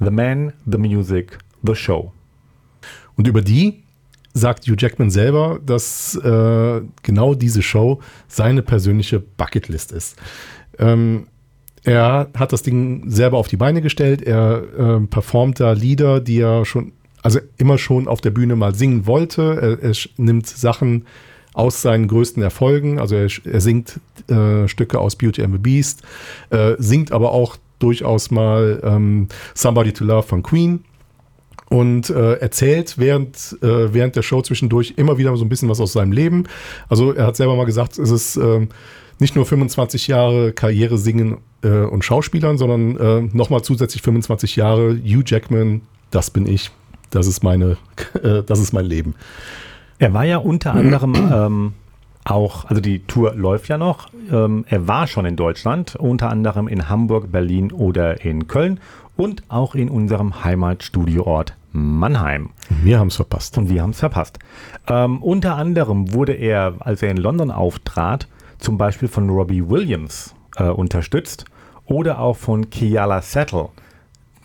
The 0.00 0.10
Man, 0.10 0.52
The 0.66 0.78
Music, 0.78 1.38
The 1.64 1.74
Show. 1.74 2.12
Und 3.16 3.28
über 3.28 3.42
die 3.42 3.84
sagt 4.34 4.66
Hugh 4.66 4.76
Jackman 4.76 5.10
selber, 5.10 5.60
dass 5.64 6.16
äh, 6.16 6.80
genau 7.02 7.34
diese 7.34 7.62
Show 7.62 8.00
seine 8.26 8.62
persönliche 8.62 9.20
Bucketlist 9.20 9.92
ist. 9.92 10.16
Ähm, 10.78 11.28
er 11.84 12.30
hat 12.34 12.52
das 12.52 12.62
Ding 12.62 13.08
selber 13.08 13.38
auf 13.38 13.46
die 13.46 13.56
Beine 13.56 13.80
gestellt. 13.80 14.22
Er 14.22 14.62
äh, 14.76 15.00
performt 15.06 15.60
da 15.60 15.72
Lieder, 15.72 16.20
die 16.20 16.40
er 16.40 16.64
schon, 16.64 16.92
also 17.22 17.38
immer 17.58 17.78
schon 17.78 18.08
auf 18.08 18.20
der 18.20 18.30
Bühne 18.30 18.56
mal 18.56 18.74
singen 18.74 19.06
wollte. 19.06 19.78
Er, 19.82 19.90
er 19.90 19.96
nimmt 20.16 20.48
Sachen 20.48 21.04
aus 21.52 21.82
seinen 21.82 22.08
größten 22.08 22.42
Erfolgen. 22.42 22.98
Also 22.98 23.14
er, 23.14 23.28
er 23.44 23.60
singt 23.60 24.00
äh, 24.28 24.66
Stücke 24.66 24.98
aus 24.98 25.14
Beauty 25.14 25.42
and 25.42 25.52
the 25.52 25.58
Beast, 25.58 26.02
äh, 26.50 26.74
singt 26.78 27.12
aber 27.12 27.30
auch 27.30 27.56
durchaus 27.78 28.30
mal 28.30 28.80
ähm, 28.82 29.28
Somebody 29.54 29.92
to 29.92 30.04
Love 30.04 30.26
von 30.26 30.42
Queen 30.42 30.84
und 31.68 32.10
äh, 32.10 32.34
erzählt 32.34 32.98
während, 32.98 33.56
äh, 33.62 33.92
während 33.92 34.16
der 34.16 34.22
Show 34.22 34.42
zwischendurch 34.42 34.94
immer 34.96 35.18
wieder 35.18 35.36
so 35.36 35.44
ein 35.44 35.48
bisschen 35.48 35.68
was 35.68 35.80
aus 35.80 35.92
seinem 35.92 36.12
Leben. 36.12 36.44
Also 36.88 37.12
er 37.12 37.26
hat 37.26 37.36
selber 37.36 37.56
mal 37.56 37.66
gesagt, 37.66 37.98
es 37.98 38.10
ist 38.10 38.36
äh, 38.36 38.66
nicht 39.18 39.36
nur 39.36 39.46
25 39.46 40.08
Jahre 40.08 40.52
Karriere 40.52 40.98
singen 40.98 41.38
äh, 41.62 41.68
und 41.68 42.04
Schauspielern, 42.04 42.58
sondern 42.58 42.96
äh, 42.96 43.36
nochmal 43.36 43.62
zusätzlich 43.62 44.02
25 44.02 44.56
Jahre 44.56 44.90
Hugh 44.94 45.22
Jackman, 45.24 45.82
das 46.10 46.30
bin 46.30 46.46
ich, 46.46 46.70
das 47.10 47.26
ist 47.26 47.42
meine, 47.42 47.76
äh, 48.22 48.42
das 48.42 48.58
ist 48.60 48.72
mein 48.72 48.86
Leben. 48.86 49.14
Er 49.98 50.12
war 50.12 50.24
ja 50.24 50.38
unter 50.38 50.74
anderem 50.74 51.14
ähm, 51.14 51.72
auch, 52.24 52.64
also 52.64 52.80
die 52.80 53.00
Tour 53.00 53.34
läuft 53.34 53.68
ja 53.68 53.78
noch. 53.78 54.08
Ähm, 54.30 54.64
er 54.68 54.88
war 54.88 55.06
schon 55.06 55.26
in 55.26 55.36
Deutschland, 55.36 55.94
unter 55.96 56.30
anderem 56.30 56.68
in 56.68 56.88
Hamburg, 56.88 57.30
Berlin 57.30 57.70
oder 57.70 58.24
in 58.24 58.48
Köln 58.48 58.80
und 59.16 59.42
auch 59.48 59.74
in 59.74 59.88
unserem 59.88 60.44
Heimatstudioort 60.44 61.54
Mannheim. 61.72 62.50
Wir 62.82 62.98
haben 62.98 63.08
es 63.08 63.16
verpasst. 63.16 63.58
Und 63.58 63.68
wir 63.68 63.82
haben 63.82 63.90
es 63.90 63.98
verpasst. 63.98 64.38
Ähm, 64.86 65.22
unter 65.22 65.56
anderem 65.56 66.12
wurde 66.12 66.32
er, 66.32 66.74
als 66.80 67.02
er 67.02 67.10
in 67.10 67.16
London 67.16 67.50
auftrat, 67.50 68.28
zum 68.58 68.78
Beispiel 68.78 69.08
von 69.08 69.28
Robbie 69.28 69.68
Williams 69.68 70.34
äh, 70.56 70.64
unterstützt 70.64 71.44
oder 71.84 72.20
auch 72.20 72.36
von 72.36 72.70
Kiala 72.70 73.20
Settle. 73.22 73.70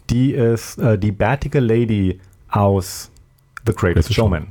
Die 0.09 0.31
ist 0.31 0.79
äh, 0.79 0.97
die 0.97 1.11
bärtige 1.11 1.59
Lady 1.59 2.19
aus 2.49 3.11
The 3.65 3.73
Greatest 3.73 4.13
Showman. 4.13 4.47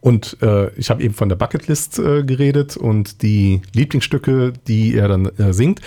Und 0.00 0.36
äh, 0.42 0.70
ich 0.74 0.90
habe 0.90 1.02
eben 1.02 1.14
von 1.14 1.28
der 1.28 1.36
Bucketlist 1.36 1.98
äh, 1.98 2.22
geredet 2.22 2.76
und 2.76 3.22
die 3.22 3.62
Lieblingsstücke, 3.72 4.52
die 4.68 4.94
er 4.94 5.08
dann 5.08 5.26
äh, 5.38 5.52
singt. 5.52 5.80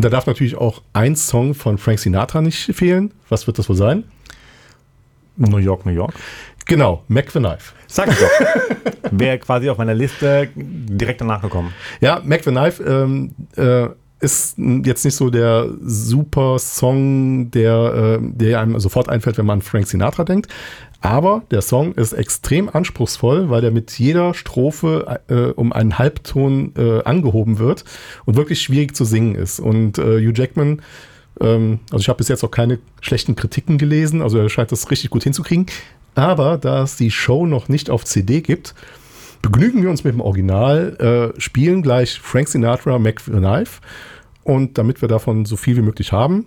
Und 0.00 0.04
da 0.06 0.08
darf 0.08 0.26
natürlich 0.26 0.56
auch 0.56 0.80
ein 0.94 1.14
Song 1.14 1.52
von 1.52 1.76
Frank 1.76 1.98
Sinatra 1.98 2.40
nicht 2.40 2.74
fehlen. 2.74 3.12
Was 3.28 3.46
wird 3.46 3.58
das 3.58 3.68
wohl 3.68 3.76
sein? 3.76 4.04
New 5.36 5.58
York, 5.58 5.84
New 5.84 5.92
York. 5.92 6.14
Genau, 6.64 7.04
Mac 7.08 7.30
the 7.30 7.38
Knife. 7.38 7.74
Sag 7.86 8.08
ich 8.08 8.16
doch. 8.16 9.10
Wäre 9.10 9.38
quasi 9.40 9.68
auf 9.68 9.76
meiner 9.76 9.92
Liste 9.92 10.48
direkt 10.54 11.20
danach 11.20 11.42
gekommen. 11.42 11.74
Ja, 12.00 12.22
Mac 12.24 12.44
the 12.44 12.50
Knife 12.50 12.82
ähm, 12.82 13.34
äh, 13.58 13.88
ist 14.24 14.56
jetzt 14.56 15.04
nicht 15.04 15.16
so 15.16 15.28
der 15.28 15.68
super 15.82 16.58
Song, 16.58 17.50
der, 17.50 18.20
äh, 18.22 18.22
der 18.22 18.58
einem 18.58 18.80
sofort 18.80 19.10
einfällt, 19.10 19.36
wenn 19.36 19.44
man 19.44 19.58
an 19.58 19.62
Frank 19.62 19.86
Sinatra 19.86 20.24
denkt. 20.24 20.50
Aber 21.00 21.42
der 21.50 21.62
Song 21.62 21.94
ist 21.94 22.12
extrem 22.12 22.68
anspruchsvoll, 22.68 23.48
weil 23.48 23.62
der 23.62 23.70
mit 23.70 23.98
jeder 23.98 24.34
Strophe 24.34 25.20
äh, 25.28 25.52
um 25.52 25.72
einen 25.72 25.98
Halbton 25.98 26.74
äh, 26.76 27.02
angehoben 27.04 27.58
wird 27.58 27.84
und 28.26 28.36
wirklich 28.36 28.60
schwierig 28.60 28.94
zu 28.94 29.04
singen 29.04 29.34
ist. 29.34 29.60
Und 29.60 29.98
äh, 29.98 30.18
Hugh 30.18 30.34
Jackman, 30.34 30.82
ähm, 31.40 31.80
also 31.90 32.02
ich 32.02 32.08
habe 32.08 32.18
bis 32.18 32.28
jetzt 32.28 32.44
auch 32.44 32.50
keine 32.50 32.78
schlechten 33.00 33.34
Kritiken 33.34 33.78
gelesen, 33.78 34.20
also 34.20 34.38
er 34.38 34.50
scheint 34.50 34.72
das 34.72 34.90
richtig 34.90 35.10
gut 35.10 35.24
hinzukriegen. 35.24 35.66
Aber 36.14 36.58
da 36.58 36.82
es 36.82 36.96
die 36.96 37.10
Show 37.10 37.46
noch 37.46 37.68
nicht 37.68 37.88
auf 37.88 38.04
CD 38.04 38.42
gibt, 38.42 38.74
begnügen 39.40 39.82
wir 39.82 39.88
uns 39.88 40.04
mit 40.04 40.12
dem 40.12 40.20
Original, 40.20 41.32
äh, 41.36 41.40
spielen 41.40 41.82
gleich 41.82 42.20
Frank 42.20 42.48
Sinatra, 42.48 42.98
Mac 42.98 43.24
Knife. 43.24 43.80
Und 44.42 44.76
damit 44.76 45.00
wir 45.00 45.08
davon 45.08 45.44
so 45.46 45.56
viel 45.56 45.76
wie 45.76 45.82
möglich 45.82 46.12
haben, 46.12 46.46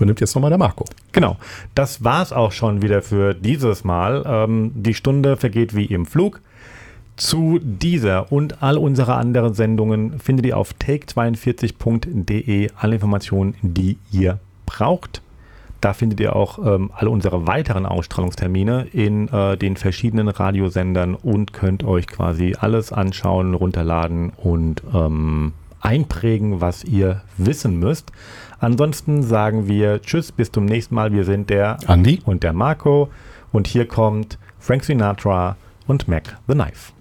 übernimmt 0.00 0.20
jetzt 0.20 0.34
nochmal 0.34 0.50
der 0.50 0.58
Marco. 0.58 0.84
Genau, 1.12 1.36
das 1.74 2.02
war 2.02 2.22
es 2.22 2.32
auch 2.32 2.52
schon 2.52 2.82
wieder 2.82 3.02
für 3.02 3.34
dieses 3.34 3.84
Mal. 3.84 4.24
Ähm, 4.26 4.72
die 4.74 4.94
Stunde 4.94 5.36
vergeht 5.36 5.76
wie 5.76 5.84
im 5.84 6.06
Flug. 6.06 6.40
Zu 7.16 7.60
dieser 7.62 8.32
und 8.32 8.62
all 8.62 8.78
unsere 8.78 9.14
anderen 9.14 9.52
Sendungen 9.52 10.18
findet 10.18 10.46
ihr 10.46 10.56
auf 10.56 10.72
take42.de 10.80 12.70
alle 12.76 12.94
Informationen, 12.94 13.54
die 13.60 13.98
ihr 14.10 14.38
braucht. 14.64 15.20
Da 15.82 15.92
findet 15.92 16.20
ihr 16.20 16.34
auch 16.34 16.58
ähm, 16.58 16.90
alle 16.94 17.10
unsere 17.10 17.46
weiteren 17.46 17.84
Ausstrahlungstermine 17.84 18.86
in 18.92 19.28
äh, 19.28 19.56
den 19.56 19.76
verschiedenen 19.76 20.28
Radiosendern 20.28 21.14
und 21.14 21.52
könnt 21.52 21.84
euch 21.84 22.06
quasi 22.06 22.56
alles 22.58 22.92
anschauen, 22.92 23.54
runterladen 23.54 24.32
und 24.36 24.82
ähm, 24.94 25.52
einprägen, 25.80 26.60
was 26.60 26.84
ihr 26.84 27.22
wissen 27.38 27.78
müsst. 27.78 28.12
Ansonsten 28.60 29.22
sagen 29.22 29.66
wir 29.66 30.02
Tschüss, 30.02 30.32
bis 30.32 30.52
zum 30.52 30.66
nächsten 30.66 30.94
Mal. 30.94 31.12
Wir 31.12 31.24
sind 31.24 31.48
der 31.48 31.78
Andi 31.86 32.20
und 32.26 32.42
der 32.42 32.52
Marco. 32.52 33.08
Und 33.52 33.66
hier 33.66 33.88
kommt 33.88 34.38
Frank 34.58 34.84
Sinatra 34.84 35.56
und 35.86 36.06
Mac 36.06 36.36
the 36.46 36.54
Knife. 36.54 36.92